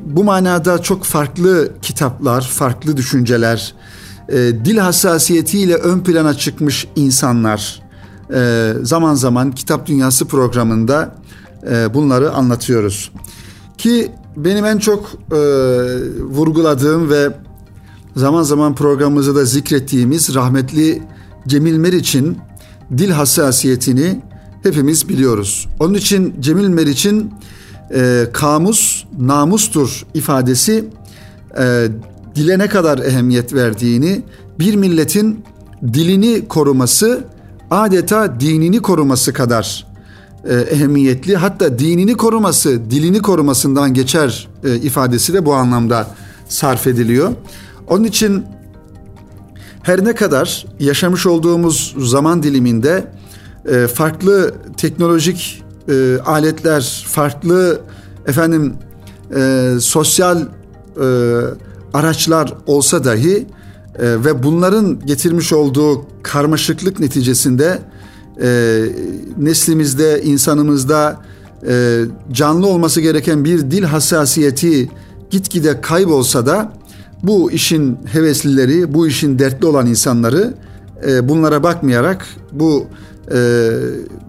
bu 0.06 0.24
manada 0.24 0.82
çok 0.82 1.04
farklı 1.04 1.72
kitaplar, 1.82 2.42
farklı 2.42 2.98
düşünceler, 2.98 3.76
e, 4.30 4.36
dil 4.36 4.78
hassasiyetiyle 4.78 5.76
ön 5.76 6.00
plana 6.00 6.34
çıkmış 6.34 6.88
insanlar 6.96 7.82
e, 8.34 8.74
zaman 8.84 9.16
zaman 9.16 9.52
Kitap 9.52 9.88
Dünyası 9.88 10.26
programında 10.26 11.16
e, 11.70 11.94
bunları 11.94 12.32
anlatıyoruz. 12.32 13.12
Ki 13.78 14.12
benim 14.38 14.66
en 14.66 14.78
çok 14.78 15.14
e, 15.32 15.38
vurguladığım 16.22 17.10
ve 17.10 17.30
zaman 18.16 18.44
zaman 18.44 18.76
programımızda 18.76 19.36
da 19.36 19.46
zikrettiğimiz 19.46 20.36
rahmetli 20.36 21.04
Cemil 21.48 21.78
Meriç'in 21.78 22.38
dil 22.98 23.10
hassasiyetini 23.10 24.22
hepimiz 24.64 25.10
biliyoruz. 25.10 25.68
Onun 25.80 25.94
için 25.94 26.36
Cemil 26.40 26.68
Meriç'in 26.68 27.34
e, 27.94 28.28
kamus 28.34 29.04
namustur 29.20 30.06
ifadesi 30.14 30.86
e, 31.60 31.88
dile 32.36 32.60
ne 32.60 32.68
kadar 32.68 32.98
ehemmiyet 33.00 33.54
verdiğini, 33.54 34.22
bir 34.60 34.76
milletin 34.76 35.44
dilini 35.94 36.48
koruması 36.48 37.24
adeta 37.72 38.40
dinini 38.40 38.80
koruması 38.82 39.34
kadar 39.34 39.87
e, 40.48 40.56
ehemmiyetli. 40.56 41.36
Hatta 41.36 41.80
dinini 41.80 42.14
koruması, 42.18 42.92
dilini 42.92 43.22
korumasından 43.22 43.94
geçer 43.94 44.48
e, 44.64 44.76
ifadesi 44.76 45.34
de 45.34 45.46
bu 45.46 45.54
anlamda 45.54 46.08
sarf 46.50 46.88
ediliyor. 46.88 47.32
Onun 47.88 48.04
için 48.04 48.46
her 49.84 50.06
ne 50.06 50.16
kadar 50.16 50.66
yaşamış 50.80 51.26
olduğumuz 51.26 51.96
zaman 51.98 52.44
diliminde 52.44 53.08
e, 53.66 53.88
farklı 53.88 54.54
teknolojik 54.78 55.64
e, 55.90 56.18
aletler, 56.26 57.06
farklı 57.10 57.82
efendim 58.28 58.74
e, 59.36 59.72
sosyal 59.80 60.42
araçlar 61.94 62.54
olsa 62.66 63.04
dahi 63.04 63.48
ve 64.00 64.44
bunların 64.44 65.06
getirmiş 65.06 65.54
olduğu 65.54 66.06
karmaşıklık 66.24 67.00
neticesinde 67.00 67.80
neslimizde, 69.38 70.22
insanımızda 70.24 71.22
canlı 72.32 72.68
olması 72.68 73.02
gereken 73.02 73.46
bir 73.46 73.72
dil 73.72 73.84
hassasiyeti 73.84 74.90
gitgide 75.32 75.82
kaybolsa 75.82 76.46
da 76.46 76.72
bu 77.24 77.52
işin 77.52 77.98
heveslileri, 78.06 78.94
bu 78.94 79.08
işin 79.08 79.40
dertli 79.40 79.66
olan 79.66 79.88
insanları 79.88 80.54
e, 81.08 81.30
bunlara 81.30 81.64
bakmayarak 81.64 82.28
bu 82.52 82.86
e, 83.34 83.70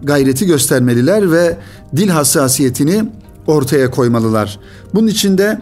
gayreti 0.03 0.45
göstermeliler 0.45 1.31
ve 1.31 1.57
dil 1.95 2.09
hassasiyetini 2.09 3.09
ortaya 3.47 3.91
koymalılar. 3.91 4.59
Bunun 4.93 5.07
için 5.07 5.37
de 5.37 5.61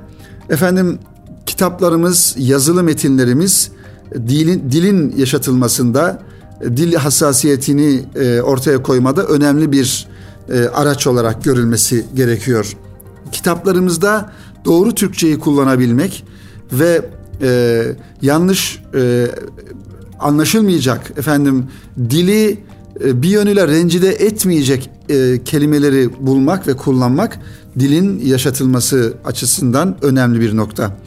efendim 0.50 1.00
kitaplarımız, 1.46 2.36
yazılı 2.38 2.84
metinlerimiz 2.84 3.72
dilin, 4.16 4.72
dilin 4.72 5.16
yaşatılmasında, 5.18 6.22
dil 6.62 6.94
hassasiyetini 6.94 8.02
e, 8.16 8.42
ortaya 8.42 8.84
koymada 8.84 9.24
önemli 9.24 9.72
bir 9.72 10.08
e, 10.50 10.60
araç 10.60 11.08
olarak 11.08 11.44
görülmesi 11.44 12.06
gerekiyor. 12.16 12.78
Kitaplarımızda 13.32 14.32
doğru 14.66 14.96
Türkçeyi 14.96 15.40
kullanabilmek 15.40 16.26
ve 16.72 17.10
e, 17.42 17.82
yanlış 18.22 18.82
e, 18.96 19.28
anlaşılmayacak 20.20 21.12
efendim 21.18 21.66
dili 22.10 22.60
bir 23.00 23.30
yönüyle 23.30 23.68
rencide 23.68 24.10
etmeyecek 24.10 24.90
kelimeleri 25.46 26.10
bulmak 26.28 26.68
ve 26.68 26.74
kullanmak 26.78 27.40
dilin 27.80 28.20
yaşatılması 28.20 29.14
açısından 29.26 29.98
önemli 30.02 30.42
bir 30.42 30.58
nokta. 30.58 30.98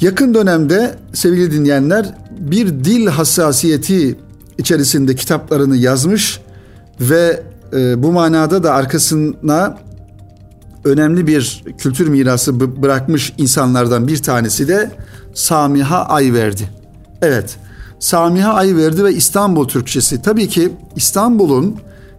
Yakın 0.00 0.34
dönemde 0.34 0.98
sevgili 1.12 1.52
dinleyenler 1.52 2.14
bir 2.38 2.68
dil 2.68 3.06
hassasiyeti 3.06 4.16
içerisinde 4.58 5.14
kitaplarını 5.14 5.76
yazmış 5.76 6.40
ve 7.00 7.42
e, 7.72 8.02
bu 8.02 8.12
manada 8.12 8.62
da 8.62 8.74
arkasına 8.74 9.78
önemli 10.84 11.26
bir 11.26 11.64
kültür 11.78 12.08
mirası 12.08 12.82
bırakmış 12.82 13.32
insanlardan 13.38 14.08
bir 14.08 14.22
tanesi 14.22 14.68
de 14.68 14.90
Samiha 15.34 16.04
Ayverdi. 16.04 16.70
Evet, 17.22 17.56
Samiha 17.98 18.52
Ayverdi 18.52 19.04
ve 19.04 19.14
İstanbul 19.14 19.68
Türkçesi. 19.68 20.22
Tabii 20.22 20.48
ki 20.48 20.72
İstanbul'un 20.96 21.76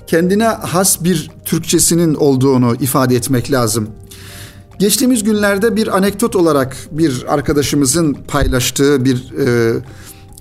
kendine 0.07 0.45
has 0.47 1.03
bir 1.03 1.31
Türkçesinin 1.45 2.15
olduğunu 2.15 2.75
ifade 2.75 3.15
etmek 3.15 3.51
lazım. 3.51 3.89
Geçtiğimiz 4.79 5.23
günlerde 5.23 5.75
bir 5.75 5.97
anekdot 5.97 6.35
olarak 6.35 6.77
bir 6.91 7.25
arkadaşımızın 7.27 8.13
paylaştığı 8.13 9.05
bir 9.05 9.33
e, 9.47 9.73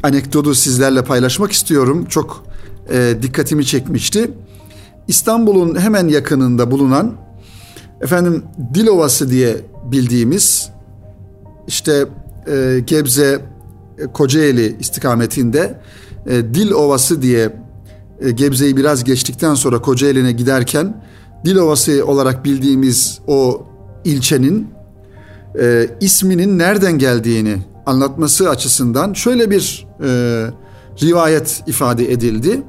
anekdotu 0.03 0.55
sizlerle 0.55 1.05
paylaşmak 1.05 1.53
istiyorum. 1.53 2.07
Çok 2.09 2.45
e, 2.91 3.15
dikkatimi 3.23 3.67
çekmişti. 3.67 4.31
İstanbul'un 5.09 5.81
hemen 5.81 6.09
yakınında 6.09 6.71
bulunan 6.71 7.17
efendim 8.01 8.43
Dilovası 8.75 9.31
diye 9.31 9.57
bildiğimiz 9.93 10.71
işte 11.69 12.07
e, 12.47 12.81
Gebze 12.87 13.41
e, 13.99 14.07
Kocaeli 14.07 14.77
istikametinde 14.81 15.81
e, 16.27 16.55
Dil 16.55 16.71
Ovası 16.71 17.23
diye 17.23 17.57
e, 18.21 18.31
Gebze'yi 18.31 18.77
biraz 18.77 19.05
geçtikten 19.05 19.55
sonra 19.55 19.81
Kocaeli'ne 19.81 20.33
giderken 20.33 21.05
Dil 21.45 21.57
Ovası 21.57 22.07
olarak 22.07 22.45
bildiğimiz 22.45 23.19
o 23.27 23.67
ilçenin 24.05 24.69
e, 25.61 25.89
isminin 26.01 26.59
nereden 26.59 26.99
geldiğini 26.99 27.59
anlatması 27.87 28.51
açısından 28.51 29.13
şöyle 29.13 29.51
bir 29.51 29.88
e, 30.03 30.47
rivayet 31.03 31.63
ifade 31.67 32.13
edildi. 32.13 32.63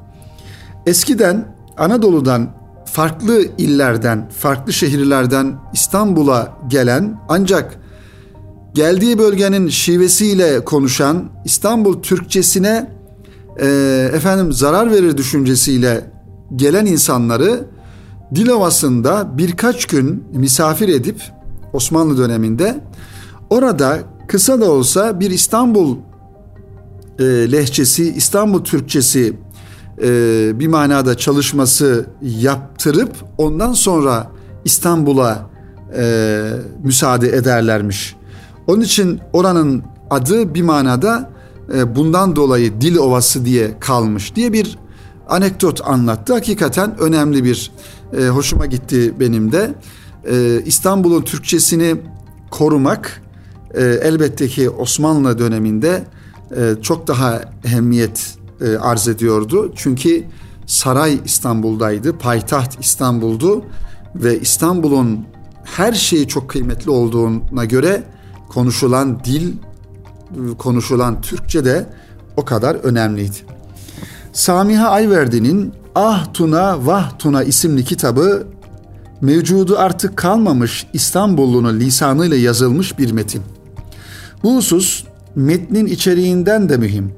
Eskiden 0.86 1.56
Anadolu'dan 1.78 2.50
farklı 2.86 3.42
illerden, 3.58 4.30
farklı 4.30 4.74
şehirlerden 4.74 5.56
İstanbul'a 5.74 6.58
gelen 6.68 7.20
ancak 7.30 7.80
geldiği 8.74 9.18
bölgenin 9.18 9.70
şivesiyle 9.70 10.66
konuşan 10.66 11.30
İstanbul 11.46 12.02
Türkçesine 12.02 12.92
e, 13.60 13.68
efendim 14.14 14.54
zarar 14.54 14.92
verir 14.92 15.18
düşüncesiyle 15.18 16.12
gelen 16.56 16.86
insanları 16.86 17.66
Dilovası'nda 18.36 19.38
birkaç 19.38 19.86
gün 19.86 20.24
misafir 20.34 20.90
edip 20.90 21.22
Osmanlı 21.74 22.18
döneminde 22.18 22.84
orada 23.50 24.00
kısa 24.28 24.62
da 24.62 24.72
olsa 24.72 25.20
bir 25.20 25.32
İstanbul 25.32 25.98
e, 27.20 27.24
lehçesi, 27.52 28.14
İstanbul 28.14 28.64
Türkçesi 28.64 29.34
e, 30.02 30.60
bir 30.60 30.68
manada 30.68 31.18
çalışması 31.18 32.06
yaptırıp 32.22 33.16
ondan 33.38 33.74
sonra 33.74 34.32
İstanbul'a 34.66 35.50
e, 35.98 36.44
müsaade 36.84 37.28
ederlermiş. 37.30 38.16
Onun 38.68 38.82
için 38.82 39.20
oranın 39.34 39.84
adı 40.10 40.54
bir 40.54 40.62
manada 40.62 41.30
e, 41.74 41.96
bundan 41.96 42.36
dolayı 42.36 42.82
Dil 42.82 42.98
Ovası 42.98 43.46
diye 43.46 43.80
kalmış 43.80 44.36
diye 44.36 44.54
bir 44.54 44.78
anekdot 45.30 45.82
anlattı. 45.88 46.34
Hakikaten 46.34 47.00
önemli 47.00 47.44
bir 47.44 47.72
e, 48.18 48.28
hoşuma 48.28 48.66
gitti 48.66 49.14
benim 49.20 49.52
de. 49.52 49.74
E, 50.32 50.62
İstanbul'un 50.66 51.22
Türkçesini 51.22 51.96
korumak 52.52 53.22
e, 53.74 53.84
elbette 53.84 54.48
ki 54.48 54.70
Osmanlı 54.70 55.40
döneminde 55.40 56.04
çok 56.82 57.08
daha 57.08 57.42
ehemmiyet 57.64 58.38
e, 58.62 58.78
arz 58.78 59.08
ediyordu. 59.08 59.72
Çünkü 59.76 60.24
saray 60.66 61.20
İstanbul'daydı, 61.26 62.18
payitaht 62.18 62.80
İstanbul'du 62.80 63.66
ve 64.16 64.40
İstanbul'un 64.40 65.26
her 65.64 65.94
şeyi 65.94 66.28
çok 66.28 66.50
kıymetli 66.50 66.92
olduğuna 66.92 67.66
göre 67.66 68.04
konuşulan 68.50 69.24
dil, 69.24 69.54
konuşulan 70.58 71.22
Türkçe 71.22 71.66
de 71.66 71.90
o 72.38 72.46
kadar 72.46 72.76
önemliydi. 72.76 73.38
Samiha 74.34 74.90
Ayverdi'nin 74.90 75.74
Ah 75.96 76.34
Tuna 76.34 76.86
Vah 76.86 77.20
Tuna 77.20 77.44
isimli 77.44 77.84
kitabı 77.84 78.48
mevcudu 79.22 79.78
artık 79.78 80.18
kalmamış 80.18 80.88
İstanbullunun 80.94 81.80
lisanıyla 81.80 82.38
yazılmış 82.38 83.00
bir 83.00 83.12
metin. 83.12 83.42
Bu 84.44 84.56
husus 84.56 85.04
metnin 85.36 85.86
içeriğinden 85.86 86.70
de 86.70 86.78
mühim. 86.78 87.12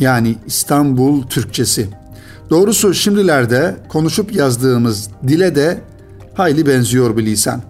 Yani 0.00 0.36
İstanbul 0.46 1.22
Türkçesi. 1.22 1.88
Doğrusu 2.50 2.94
şimdilerde 2.94 3.76
konuşup 3.88 4.34
yazdığımız 4.34 5.08
dile 5.28 5.54
de 5.54 5.80
hayli 6.34 6.66
benziyor 6.66 7.16
bir 7.16 7.26
lisan. 7.26 7.62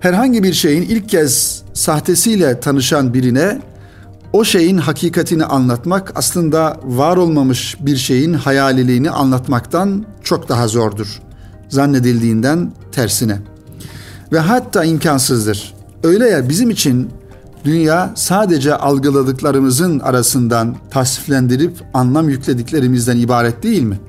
Herhangi 0.00 0.42
bir 0.42 0.52
şeyin 0.52 0.82
ilk 0.82 1.08
kez 1.08 1.62
sahtesiyle 1.74 2.60
tanışan 2.60 3.14
birine 3.14 3.60
o 4.32 4.44
şeyin 4.44 4.78
hakikatini 4.78 5.44
anlatmak 5.44 6.12
aslında 6.14 6.80
var 6.84 7.16
olmamış 7.16 7.76
bir 7.80 7.96
şeyin 7.96 8.32
hayaliliğini 8.32 9.10
anlatmaktan 9.10 10.06
çok 10.22 10.48
daha 10.48 10.68
zordur. 10.68 11.22
Zannedildiğinden 11.68 12.72
tersine. 12.92 13.38
Ve 14.32 14.38
hatta 14.38 14.84
imkansızdır. 14.84 15.74
Öyle 16.02 16.28
ya 16.28 16.48
bizim 16.48 16.70
için 16.70 17.10
dünya 17.64 18.12
sadece 18.14 18.74
algıladıklarımızın 18.74 19.98
arasından 19.98 20.76
tasniflendirip 20.90 21.72
anlam 21.94 22.28
yüklediklerimizden 22.28 23.16
ibaret 23.16 23.62
değil 23.62 23.82
mi? 23.82 24.00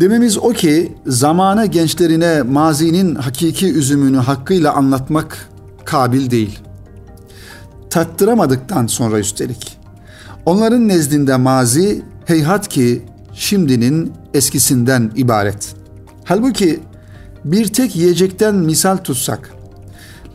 Dememiz 0.00 0.38
o 0.38 0.48
ki 0.48 0.92
zamana 1.06 1.66
gençlerine 1.66 2.42
mazinin 2.42 3.14
hakiki 3.14 3.72
üzümünü 3.72 4.16
hakkıyla 4.16 4.72
anlatmak 4.72 5.48
kabil 5.84 6.30
değil. 6.30 6.58
Tattıramadıktan 7.90 8.86
sonra 8.86 9.18
üstelik. 9.18 9.78
Onların 10.46 10.88
nezdinde 10.88 11.36
mazi 11.36 12.02
heyhat 12.24 12.68
ki 12.68 13.02
şimdinin 13.32 14.12
eskisinden 14.34 15.12
ibaret. 15.16 15.74
Halbuki 16.24 16.80
bir 17.44 17.66
tek 17.66 17.96
yiyecekten 17.96 18.54
misal 18.54 18.96
tutsak, 18.96 19.50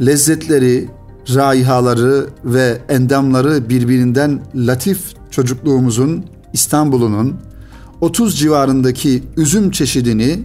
lezzetleri, 0.01 0.89
raihaları 1.35 2.27
ve 2.45 2.81
endamları 2.89 3.69
birbirinden 3.69 4.41
latif 4.55 4.99
çocukluğumuzun, 5.31 6.25
İstanbul'unun 6.53 7.35
30 8.01 8.39
civarındaki 8.39 9.23
üzüm 9.37 9.71
çeşidini 9.71 10.39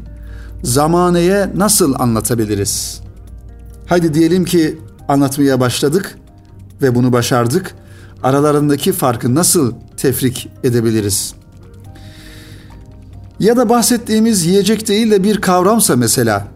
zamaneye 0.63 1.51
nasıl 1.57 1.95
anlatabiliriz? 1.99 3.01
Haydi 3.87 4.15
diyelim 4.15 4.45
ki 4.45 4.79
anlatmaya 5.09 5.61
başladık 5.61 6.19
ve 6.83 6.95
bunu 6.95 7.13
başardık. 7.13 7.75
Aralarındaki 8.23 8.93
farkı 8.93 9.35
nasıl 9.35 9.73
tefrik 9.97 10.49
edebiliriz? 10.65 11.35
Ya 13.41 13.57
da 13.57 13.69
bahsettiğimiz 13.69 14.47
yiyecek 14.47 14.89
değil 14.89 15.11
de 15.11 15.25
bir 15.25 15.41
kavramsa 15.41 15.97
mesela. 15.97 16.49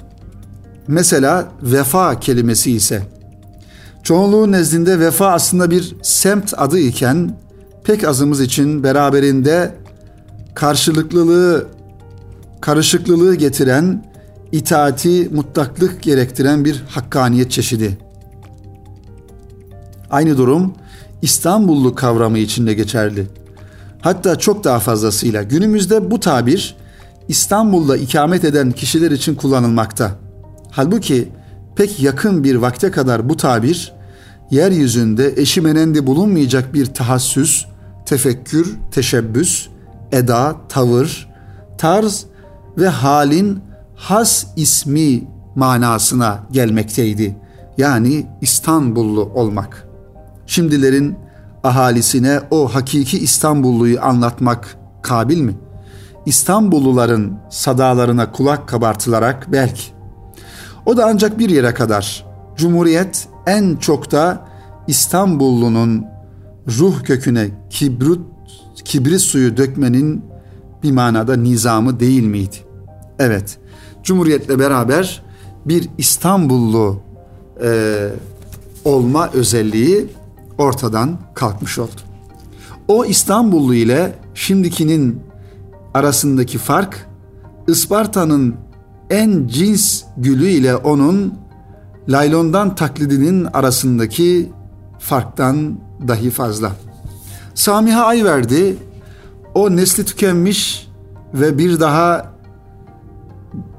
Mesela 0.89 1.49
vefa 1.63 2.21
kelimesi 2.21 2.73
ise. 2.73 3.18
Çoğunluğun 4.03 4.53
nezdinde 4.53 5.01
vefa 5.01 5.33
aslında 5.33 5.71
bir 5.71 5.97
semt 6.03 6.55
adı 6.57 6.79
iken 6.79 7.37
pek 7.85 8.05
azımız 8.05 8.41
için 8.41 8.83
beraberinde 8.83 9.75
karşılıklılığı, 10.55 11.67
karışıklılığı 12.61 13.35
getiren, 13.35 14.05
itaati, 14.53 15.29
mutlaklık 15.33 16.03
gerektiren 16.03 16.65
bir 16.65 16.85
hakkaniyet 16.89 17.51
çeşidi. 17.51 17.99
Aynı 20.11 20.37
durum 20.37 20.75
İstanbullu 21.23 21.95
kavramı 21.95 22.39
içinde 22.39 22.75
geçerli. 22.75 23.27
Hatta 24.01 24.37
çok 24.37 24.65
daha 24.65 24.79
fazlasıyla 24.79 25.43
günümüzde 25.43 26.11
bu 26.11 26.21
tabir 26.21 26.77
İstanbul'da 27.29 27.97
ikamet 27.97 28.45
eden 28.45 28.73
kişiler 28.73 29.11
için 29.11 29.35
kullanılmakta. 29.35 30.11
Halbuki 30.71 31.29
pek 31.79 32.03
yakın 32.03 32.45
bir 32.45 32.55
vakte 32.55 32.91
kadar 32.91 33.29
bu 33.29 33.37
tabir 33.37 33.93
yeryüzünde 34.51 35.35
eşi 35.37 35.61
menendi 35.61 36.07
bulunmayacak 36.07 36.75
bir 36.75 36.87
tahassüs, 36.87 37.67
tefekkür, 38.07 38.77
teşebbüs, 38.91 39.69
eda, 40.13 40.57
tavır, 40.69 41.29
tarz 41.79 42.27
ve 42.79 42.89
halin 42.89 43.61
has 43.95 44.47
ismi 44.57 45.25
manasına 45.55 46.47
gelmekteydi. 46.53 47.37
Yani 47.77 48.27
İstanbullu 48.41 49.23
olmak. 49.35 49.89
Şimdilerin 50.47 51.17
ahalisine 51.65 52.41
o 52.51 52.75
hakiki 52.75 53.19
İstanbulluyu 53.19 54.03
anlatmak 54.03 54.77
kabil 55.03 55.41
mi? 55.41 55.55
İstanbulluların 56.27 57.39
sadalarına 57.51 58.33
kulak 58.33 58.69
kabartılarak 58.69 59.53
belki. 59.53 59.98
O 60.89 60.97
da 60.97 61.07
ancak 61.07 61.39
bir 61.39 61.51
yere 61.51 61.75
kadar. 61.75 62.27
Cumhuriyet 62.57 63.29
en 63.47 63.77
çok 63.77 64.13
da 64.13 64.49
İstanbullunun 64.87 66.07
ruh 66.79 67.05
köküne 67.05 67.51
kibrut 67.71 68.21
kibrit 68.85 69.21
suyu 69.21 69.57
dökmenin 69.57 70.25
bir 70.83 70.93
manada 70.93 71.37
nizamı 71.37 72.01
değil 72.01 72.23
miydi? 72.23 72.57
Evet, 73.19 73.59
Cumhuriyet'le 74.03 74.59
beraber 74.59 75.23
bir 75.67 75.89
İstanbullu 75.99 77.01
e, 77.63 78.09
olma 78.85 79.31
özelliği 79.33 80.07
ortadan 80.59 81.19
kalkmış 81.35 81.79
oldu. 81.79 82.01
O 82.89 83.05
İstanbullu 83.05 83.75
ile 83.75 84.13
şimdikinin 84.35 85.21
arasındaki 85.95 86.59
fark 86.59 87.07
Isparta'nın 87.67 88.68
en 89.11 89.47
cins 89.49 90.03
gülü 90.17 90.49
ile 90.49 90.77
onun 90.77 91.35
laylondan 92.09 92.75
taklidinin 92.75 93.45
arasındaki 93.45 94.53
farktan 94.99 95.79
dahi 96.09 96.31
fazla. 96.31 96.73
Samiha 97.55 98.05
Ayverdi 98.05 98.77
o 99.55 99.77
nesli 99.77 100.05
tükenmiş 100.05 100.89
ve 101.35 101.59
bir 101.59 101.81
daha 101.81 102.33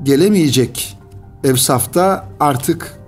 gelemeyecek 0.04 0.98
evsafta 1.44 2.26
artık 2.40 3.00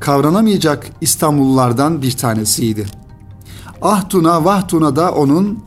kavranamayacak 0.00 0.86
İstanbullulardan 1.00 2.02
bir 2.02 2.12
tanesiydi. 2.12 2.86
Ahtuna 3.82 4.44
Vahtuna 4.44 4.96
da 4.96 5.12
onun 5.12 5.64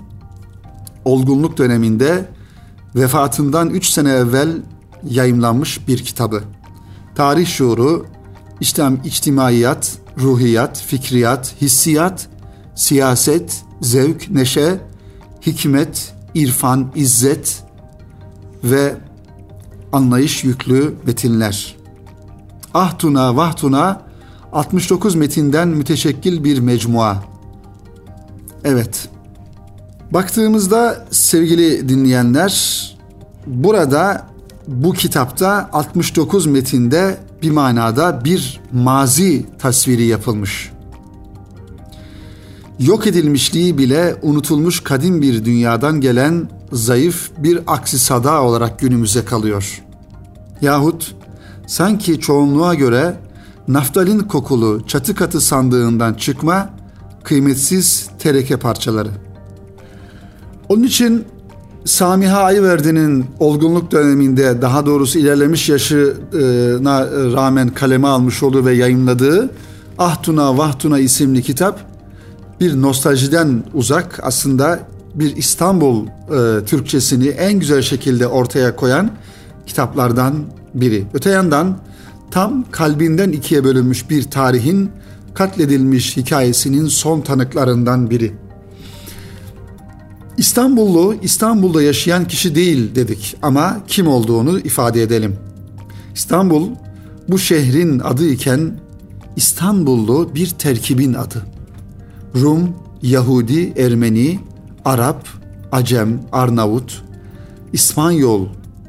olgunluk 1.06 1.58
döneminde 1.58 2.26
vefatından 2.96 3.70
üç 3.70 3.90
sene 3.90 4.12
evvel 4.12 4.58
yayımlanmış 5.10 5.88
bir 5.88 5.98
kitabı. 5.98 6.44
Tarih 7.16 7.48
şuuru, 7.48 8.06
İslam 8.60 8.98
içtimaiyat, 9.06 9.98
ruhiyat, 10.18 10.84
fikriyat, 10.88 11.56
hissiyat, 11.62 12.28
siyaset, 12.76 13.64
zevk, 13.82 14.30
neşe, 14.30 14.78
hikmet, 15.46 16.14
irfan, 16.36 16.92
izzet 16.96 17.64
ve 18.64 18.96
anlayış 19.94 20.44
yüklü 20.44 20.94
metinler. 21.06 21.76
Ahtuna 22.74 23.36
Vahtuna 23.36 24.02
69 24.54 25.16
metinden 25.16 25.68
müteşekkil 25.68 26.44
bir 26.44 26.60
mecmua. 26.60 27.24
Evet. 28.64 29.10
Baktığımızda 30.12 31.08
sevgili 31.12 31.90
dinleyenler 31.90 32.82
burada 33.48 34.28
bu 34.68 34.94
kitapta 34.94 35.70
69 35.74 36.46
metinde 36.46 37.18
bir 37.42 37.52
manada 37.52 38.26
bir 38.26 38.60
mazi 38.74 39.46
tasviri 39.60 40.06
yapılmış. 40.06 40.72
Yok 42.80 43.08
edilmişliği 43.08 43.78
bile 43.78 44.16
unutulmuş 44.22 44.80
kadim 44.80 45.22
bir 45.22 45.46
dünyadan 45.46 46.02
gelen 46.02 46.50
zayıf 46.72 47.32
bir 47.38 47.60
aksi 47.68 48.00
sada 48.00 48.42
olarak 48.42 48.80
günümüze 48.80 49.26
kalıyor. 49.26 49.84
Yahut 50.62 51.16
sanki 51.68 52.20
çoğunluğa 52.20 52.76
göre 52.76 53.18
naftalin 53.68 54.20
kokulu 54.20 54.88
çatı 54.88 55.16
katı 55.16 55.42
sandığından 55.42 56.14
çıkma 56.14 56.70
kıymetsiz 57.24 58.10
tereke 58.20 58.58
parçaları. 58.58 59.10
Onun 60.70 60.84
için 60.84 61.26
Samiha 61.86 62.40
Ayverdi'nin 62.40 63.26
olgunluk 63.40 63.92
döneminde 63.92 64.62
daha 64.62 64.86
doğrusu 64.86 65.20
ilerlemiş 65.20 65.70
yaşına 65.70 67.06
rağmen 67.34 67.70
kaleme 67.70 68.08
almış 68.08 68.44
olduğu 68.44 68.66
ve 68.66 68.74
yayınladığı 68.74 69.50
Ahtuna 69.98 70.58
Vahtuna 70.58 71.00
isimli 71.00 71.42
kitap 71.42 71.80
bir 72.60 72.82
nostaljiden 72.82 73.64
uzak 73.74 74.20
aslında 74.24 74.80
bir 75.16 75.36
İstanbul 75.36 76.08
e, 76.08 76.66
Türkçesini 76.66 77.28
en 77.28 77.54
güzel 77.60 77.82
şekilde 77.82 78.28
ortaya 78.28 78.76
koyan 78.76 79.12
kitaplardan 79.66 80.36
biri. 80.74 81.06
Öte 81.14 81.30
yandan 81.30 81.78
tam 82.32 82.66
kalbinden 82.72 83.32
ikiye 83.32 83.64
bölünmüş 83.64 84.10
bir 84.10 84.24
tarihin 84.24 84.92
katledilmiş 85.34 86.18
hikayesinin 86.18 86.88
son 86.88 87.22
tanıklarından 87.22 88.10
biri. 88.10 88.34
İstanbullu 90.42 91.16
İstanbul'da 91.22 91.82
yaşayan 91.82 92.28
kişi 92.28 92.56
değil 92.56 92.96
dedik 92.96 93.38
ama 93.42 93.78
kim 93.88 94.08
olduğunu 94.08 94.60
ifade 94.60 95.02
edelim. 95.02 95.36
İstanbul 96.16 96.70
bu 97.28 97.40
şehrin 97.40 98.00
adı 98.00 98.28
iken 98.28 98.80
İstanbullu 99.36 100.36
bir 100.36 100.50
terkibin 100.50 101.14
adı. 101.14 101.46
Rum, 102.36 102.70
Yahudi, 103.02 103.74
Ermeni, 103.78 104.40
Arap, 104.86 105.28
Acem, 105.72 106.22
Arnavut, 106.32 107.04
İspanyol 107.74 108.48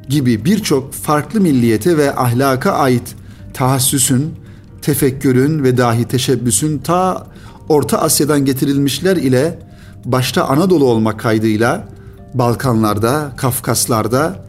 gibi 0.08 0.44
birçok 0.44 0.92
farklı 0.92 1.40
milliyete 1.40 1.96
ve 1.96 2.16
ahlaka 2.16 2.72
ait 2.72 3.14
tahassüsün, 3.54 4.34
tefekkürün 4.82 5.64
ve 5.64 5.76
dahi 5.76 6.04
teşebbüsün 6.04 6.78
ta 6.78 7.26
Orta 7.68 7.98
Asya'dan 7.98 8.44
getirilmişler 8.44 9.16
ile 9.16 9.71
başta 10.04 10.44
Anadolu 10.44 10.84
olmak 10.84 11.20
kaydıyla 11.20 11.88
Balkanlarda, 12.34 13.32
Kafkaslarda, 13.36 14.44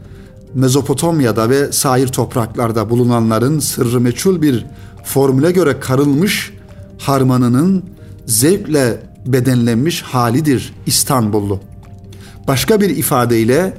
Mezopotamya'da 0.54 1.50
ve 1.50 1.72
sair 1.72 2.08
topraklarda 2.08 2.90
bulunanların 2.90 3.60
sırrı 3.60 4.00
meçhul 4.02 4.42
bir 4.42 4.66
formüle 5.04 5.52
göre 5.52 5.80
karılmış 5.80 6.54
harmanının 6.98 7.84
zevkle 8.26 9.04
bedenlenmiş 9.26 10.02
halidir 10.02 10.74
İstanbullu. 10.86 11.60
Başka 12.48 12.82
bir 12.82 12.90
ifadeyle 12.90 13.78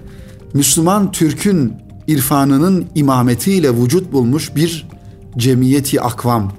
Müslüman 0.54 1.12
Türk'ün 1.12 1.72
irfanının 2.06 2.86
imametiyle 2.94 3.76
vücut 3.76 4.12
bulmuş 4.12 4.56
bir 4.56 4.88
cemiyeti 5.36 6.00
akvam. 6.00 6.52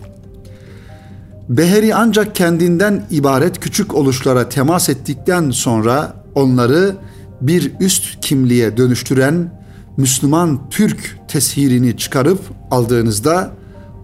Beheri 1.49 1.95
ancak 1.95 2.36
kendinden 2.36 3.03
ibaret 3.12 3.60
küçük 3.60 3.95
oluşlara 3.95 4.49
temas 4.49 4.89
ettikten 4.89 5.51
sonra 5.51 6.13
onları 6.36 6.95
bir 7.41 7.71
üst 7.79 8.21
kimliğe 8.21 8.77
dönüştüren 8.77 9.62
Müslüman 9.97 10.69
Türk 10.69 11.19
teshirini 11.27 11.97
çıkarıp 11.97 12.39
aldığınızda 12.71 13.51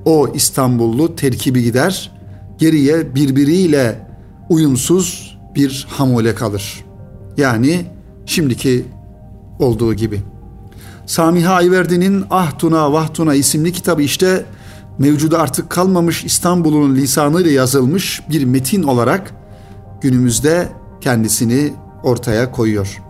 o 0.06 0.28
İstanbullu 0.34 1.16
terkibi 1.16 1.64
gider, 1.64 2.12
geriye 2.58 3.16
birbiriyle 3.16 4.08
uyumsuz 4.50 5.38
bir 5.56 5.88
hamule 5.90 6.36
kalır. 6.36 6.86
Yani 7.38 7.86
şimdiki 8.26 8.86
olduğu 9.60 9.94
gibi. 9.94 10.22
Samiha 11.06 11.54
Ayverdi'nin 11.54 12.24
Ah 12.30 12.60
Tuna 12.60 12.94
Vah 12.94 13.14
Tuna 13.14 13.36
isimli 13.36 13.72
kitabı 13.72 14.02
işte 14.02 14.46
mevcuda 15.02 15.40
artık 15.40 15.70
kalmamış 15.70 16.26
İstanbul'un 16.26 16.96
lisanıyla 16.96 17.52
yazılmış 17.52 18.22
bir 18.30 18.46
metin 18.46 18.84
olarak 18.84 19.34
günümüzde 20.02 20.70
kendisini 21.02 21.74
ortaya 22.04 22.52
koyuyor. 22.52 23.02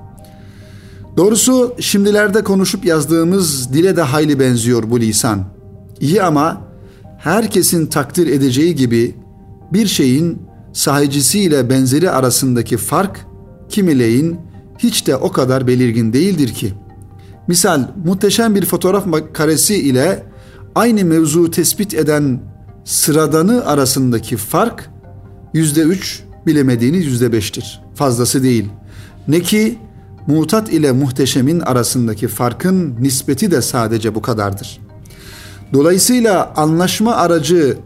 Doğrusu 1.17 1.75
şimdilerde 1.79 2.43
konuşup 2.43 2.85
yazdığımız 2.85 3.73
dile 3.73 3.95
de 3.95 4.01
hayli 4.01 4.39
benziyor 4.39 4.83
bu 4.89 4.99
lisan. 4.99 5.43
İyi 5.99 6.23
ama 6.23 6.61
herkesin 7.17 7.85
takdir 7.85 8.27
edeceği 8.27 8.75
gibi 8.75 9.15
bir 9.73 9.87
şeyin 9.87 10.41
sahicisiyle 10.73 11.69
benzeri 11.69 12.09
arasındaki 12.09 12.77
fark 12.77 13.25
kimileyin 13.69 14.39
hiç 14.77 15.07
de 15.07 15.15
o 15.15 15.31
kadar 15.31 15.67
belirgin 15.67 16.13
değildir 16.13 16.53
ki. 16.53 16.73
Misal 17.47 17.87
muhteşem 18.05 18.55
bir 18.55 18.65
fotoğraf 18.65 19.05
karesi 19.33 19.75
ile 19.75 20.30
aynı 20.75 21.05
mevzu 21.05 21.51
tespit 21.51 21.93
eden 21.93 22.39
sıradanı 22.85 23.65
arasındaki 23.65 24.37
fark 24.37 24.89
yüzde 25.53 25.81
üç 25.81 26.23
bilemediğiniz 26.45 27.05
yüzde 27.05 27.31
beştir. 27.31 27.81
Fazlası 27.95 28.43
değil. 28.43 28.69
Ne 29.27 29.39
ki 29.39 29.77
mutat 30.27 30.73
ile 30.73 30.91
muhteşemin 30.91 31.59
arasındaki 31.59 32.27
farkın 32.27 32.95
nispeti 32.99 33.51
de 33.51 33.61
sadece 33.61 34.15
bu 34.15 34.21
kadardır. 34.21 34.79
Dolayısıyla 35.73 36.53
anlaşma 36.55 37.15
aracı 37.15 37.77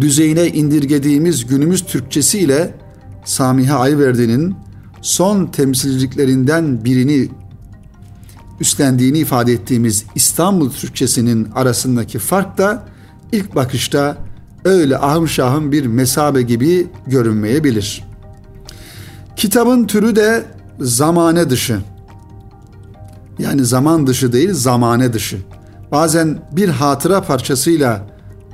düzeyine 0.00 0.46
indirgediğimiz 0.46 1.46
günümüz 1.46 1.84
Türkçesi 1.84 2.38
ile 2.38 2.74
Samiha 3.24 3.78
Ayverdi'nin 3.78 4.54
son 5.02 5.46
temsilciliklerinden 5.46 6.84
birini 6.84 7.28
üstlendiğini 8.60 9.18
ifade 9.18 9.52
ettiğimiz 9.52 10.04
İstanbul 10.14 10.70
Türkçesinin 10.70 11.48
arasındaki 11.54 12.18
fark 12.18 12.58
da 12.58 12.82
ilk 13.32 13.54
bakışta 13.54 14.16
öyle 14.64 14.98
ahım 14.98 15.72
bir 15.72 15.86
mesabe 15.86 16.42
gibi 16.42 16.86
görünmeyebilir. 17.06 18.04
Kitabın 19.36 19.86
türü 19.86 20.16
de 20.16 20.44
zamane 20.80 21.50
dışı. 21.50 21.80
Yani 23.38 23.64
zaman 23.64 24.06
dışı 24.06 24.32
değil, 24.32 24.52
zamane 24.52 25.12
dışı. 25.12 25.38
Bazen 25.92 26.38
bir 26.52 26.68
hatıra 26.68 27.22
parçasıyla 27.22 28.06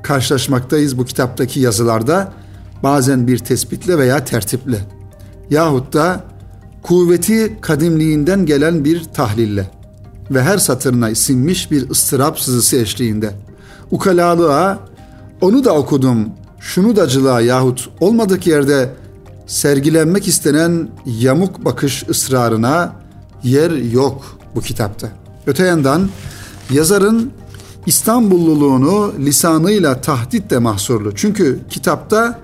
karşılaşmaktayız 0.03 0.99
bu 0.99 1.05
kitaptaki 1.05 1.61
yazılarda. 1.61 2.33
Bazen 2.83 3.27
bir 3.27 3.38
tespitle 3.38 3.99
veya 3.99 4.25
tertiple. 4.25 4.79
Yahut 5.51 5.93
da 5.93 6.25
kuvveti 6.83 7.59
kadimliğinden 7.61 8.47
gelen 8.47 8.85
bir 8.85 9.05
tahlille 9.05 9.82
ve 10.31 10.43
her 10.43 10.59
satırına 10.59 11.15
sinmiş 11.15 11.71
bir 11.71 11.91
ıstırap 11.91 12.41
sızısı 12.41 12.77
eşliğinde. 12.77 13.31
Ukalalığa 13.91 14.79
onu 15.41 15.65
da 15.65 15.75
okudum, 15.75 16.29
şunu 16.61 16.97
da 16.97 17.09
cılığa 17.09 17.41
yahut 17.41 17.89
olmadık 18.01 18.47
yerde 18.47 18.91
sergilenmek 19.47 20.29
istenen 20.29 20.89
yamuk 21.07 21.65
bakış 21.65 22.09
ısrarına 22.09 22.93
yer 23.43 23.71
yok 23.71 24.39
bu 24.55 24.61
kitapta. 24.61 25.09
Öte 25.47 25.67
yandan 25.67 26.09
yazarın 26.71 27.33
İstanbulluluğunu 27.87 29.13
lisanıyla 29.19 30.01
tahdit 30.01 30.51
de 30.51 30.59
mahsurlu. 30.59 31.15
Çünkü 31.15 31.61
kitapta 31.71 32.41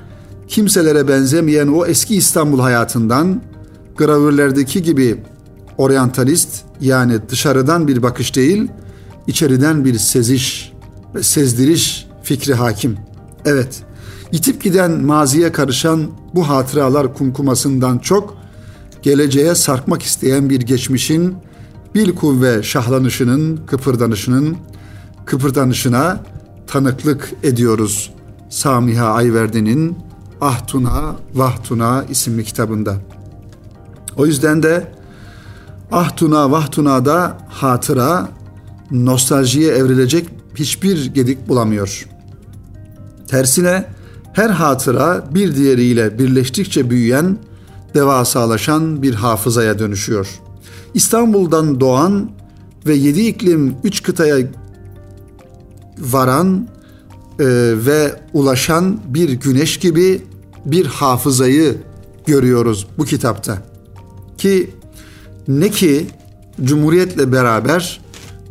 kimselere 0.49 1.09
benzemeyen 1.09 1.69
o 1.69 1.87
eski 1.87 2.17
İstanbul 2.17 2.61
hayatından 2.61 3.43
gravürlerdeki 3.97 4.83
gibi 4.83 5.23
oryantalist 5.79 6.65
yani 6.81 7.19
dışarıdan 7.29 7.89
bir 7.89 8.03
bakış 8.03 8.37
değil, 8.37 8.69
içeriden 9.27 9.85
bir 9.85 9.99
seziş 9.99 10.73
ve 11.15 11.23
sezdiriş 11.23 12.07
fikri 12.23 12.55
hakim. 12.55 12.97
Evet, 13.45 13.83
yitip 14.33 14.63
giden 14.63 14.91
maziye 14.91 15.53
karışan 15.53 16.07
bu 16.35 16.49
hatıralar 16.49 17.15
kumkumasından 17.15 17.99
çok 17.99 18.37
geleceğe 19.03 19.55
sarkmak 19.55 20.03
isteyen 20.03 20.51
bir 20.51 20.61
geçmişin 20.61 21.35
bil 21.95 22.15
kuvve 22.15 22.63
şahlanışının, 22.63 23.61
kıpırdanışının, 23.67 24.57
kıpırdanışına 25.25 26.21
tanıklık 26.67 27.33
ediyoruz. 27.43 28.11
Samiha 28.51 29.07
Ayverdi'nin 29.07 29.99
Ahtuna 30.41 31.17
Vahtuna 31.35 32.05
isimli 32.11 32.45
kitabında. 32.45 32.97
O 34.17 34.27
yüzden 34.27 34.63
de 34.63 34.93
Ahtuna 35.93 36.51
Vahtuna'da 36.51 37.39
hatıra 37.49 38.29
nostaljiye 38.91 39.73
evrilecek 39.73 40.29
hiçbir 40.55 41.07
gedik 41.07 41.49
bulamıyor. 41.49 42.09
Tersine 43.29 43.85
her 44.33 44.51
hatıra 44.51 45.25
bir 45.35 45.57
diğeriyle 45.57 46.19
birleştikçe 46.19 46.91
büyüyen, 46.91 47.39
devasalaşan 47.95 49.03
bir 49.03 49.15
hafızaya 49.15 49.79
dönüşüyor. 49.79 50.41
İstanbul'dan 50.95 51.81
doğan 51.81 52.31
ve 52.87 52.95
yedi 52.95 53.21
iklim 53.21 53.77
üç 53.85 54.03
kıtaya 54.03 54.47
varan 55.99 56.69
e, 57.39 57.47
ve 57.87 58.21
ulaşan 58.33 59.01
bir 59.07 59.31
güneş 59.31 59.77
gibi 59.77 60.23
bir 60.65 60.87
hafızayı 60.87 61.77
görüyoruz 62.27 62.87
bu 62.99 63.05
kitapta. 63.05 63.59
Ki 64.39 64.71
ne 65.49 65.71
ki 65.71 66.07
Cumhuriyet'le 66.65 67.33
beraber 67.33 68.01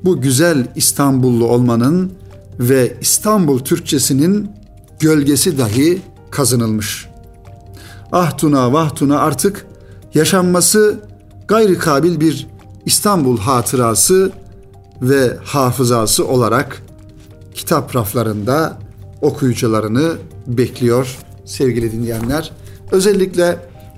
bu 0.04 0.22
güzel 0.22 0.68
İstanbullu 0.76 1.48
olmanın 1.48 2.12
ve 2.60 2.98
İstanbul 3.02 3.60
Türkçesinin 3.60 4.50
gölgesi 5.00 5.58
dahi 5.58 6.02
kazınılmış. 6.32 7.10
Ahtuna 8.12 8.74
vahtuna 8.74 9.20
artık 9.20 9.68
yaşanması 10.14 11.00
gayri 11.48 11.78
kabil 11.78 12.20
bir 12.20 12.48
İstanbul 12.86 13.38
hatırası 13.38 14.32
ve 15.02 15.38
hafızası 15.44 16.28
olarak 16.28 16.84
kitap 17.54 17.96
raflarında 17.96 18.78
okuyucularını 19.22 20.14
bekliyor 20.48 21.18
sevgili 21.46 21.92
dinleyenler. 21.92 22.52
özellikle 22.92 23.58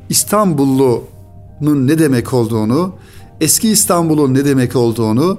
İstanbullu'nun 0.09 1.18
ne 1.61 1.99
demek 1.99 2.33
olduğunu, 2.33 2.93
eski 3.41 3.69
İstanbul'un 3.69 4.33
ne 4.33 4.45
demek 4.45 4.75
olduğunu 4.75 5.37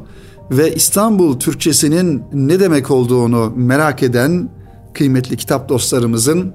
ve 0.51 0.75
İstanbul 0.75 1.39
Türkçesinin 1.39 2.23
ne 2.33 2.61
demek 2.61 2.91
olduğunu 2.91 3.53
merak 3.57 4.03
eden 4.03 4.51
kıymetli 4.95 5.37
kitap 5.37 5.69
dostlarımızın 5.69 6.53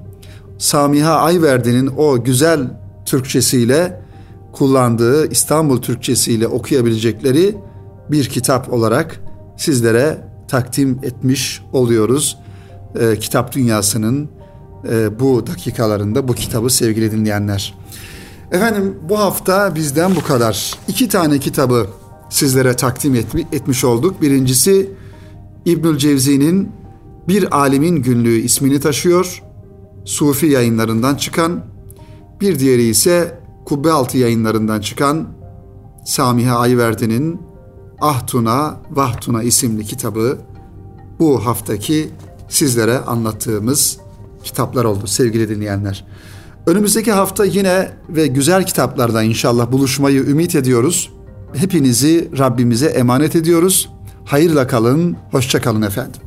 Samiha 0.58 1.14
Ayverdi'nin 1.14 1.86
o 1.96 2.24
güzel 2.24 2.60
Türkçesiyle 3.06 4.02
kullandığı 4.52 5.30
İstanbul 5.30 5.82
Türkçesiyle 5.82 6.48
okuyabilecekleri 6.48 7.56
bir 8.10 8.24
kitap 8.24 8.72
olarak 8.72 9.20
sizlere 9.56 10.18
takdim 10.48 10.98
etmiş 11.02 11.62
oluyoruz. 11.72 12.38
E, 13.00 13.18
kitap 13.18 13.52
dünyasının 13.52 14.28
e, 14.90 15.20
bu 15.20 15.46
dakikalarında 15.46 16.28
bu 16.28 16.34
kitabı 16.34 16.70
sevgili 16.70 17.12
dinleyenler. 17.12 17.74
Efendim 18.52 18.98
bu 19.08 19.18
hafta 19.18 19.74
bizden 19.74 20.16
bu 20.16 20.22
kadar. 20.22 20.74
İki 20.88 21.08
tane 21.08 21.38
kitabı 21.38 21.86
sizlere 22.30 22.76
takdim 22.76 23.14
etmiş 23.52 23.84
olduk. 23.84 24.22
Birincisi 24.22 24.90
İbnül 25.64 25.98
Cevzi'nin 25.98 26.72
Bir 27.28 27.58
Alimin 27.60 28.02
Günlüğü 28.02 28.38
ismini 28.38 28.80
taşıyor. 28.80 29.42
Sufi 30.04 30.46
yayınlarından 30.46 31.14
çıkan. 31.14 31.64
Bir 32.40 32.58
diğeri 32.58 32.82
ise 32.82 33.40
Kubbealtı 33.64 34.18
yayınlarından 34.18 34.80
çıkan 34.80 35.28
Samiha 36.04 36.58
Ayverdi'nin 36.58 37.40
Ahtuna 38.00 38.80
Vahtuna 38.90 39.42
isimli 39.42 39.84
kitabı 39.84 40.38
bu 41.18 41.46
haftaki 41.46 42.10
sizlere 42.48 42.98
anlattığımız 42.98 43.98
kitaplar 44.44 44.84
oldu 44.84 45.06
sevgili 45.06 45.48
dinleyenler. 45.48 46.04
Önümüzdeki 46.66 47.12
hafta 47.12 47.44
yine 47.44 47.90
ve 48.08 48.26
güzel 48.26 48.66
kitaplarda 48.66 49.22
inşallah 49.22 49.72
buluşmayı 49.72 50.20
ümit 50.20 50.54
ediyoruz. 50.54 51.12
Hepinizi 51.54 52.30
Rabbimize 52.38 52.86
emanet 52.86 53.36
ediyoruz. 53.36 53.90
Hayırla 54.24 54.66
kalın, 54.66 55.16
hoşça 55.30 55.60
kalın 55.60 55.82
efendim. 55.82 56.20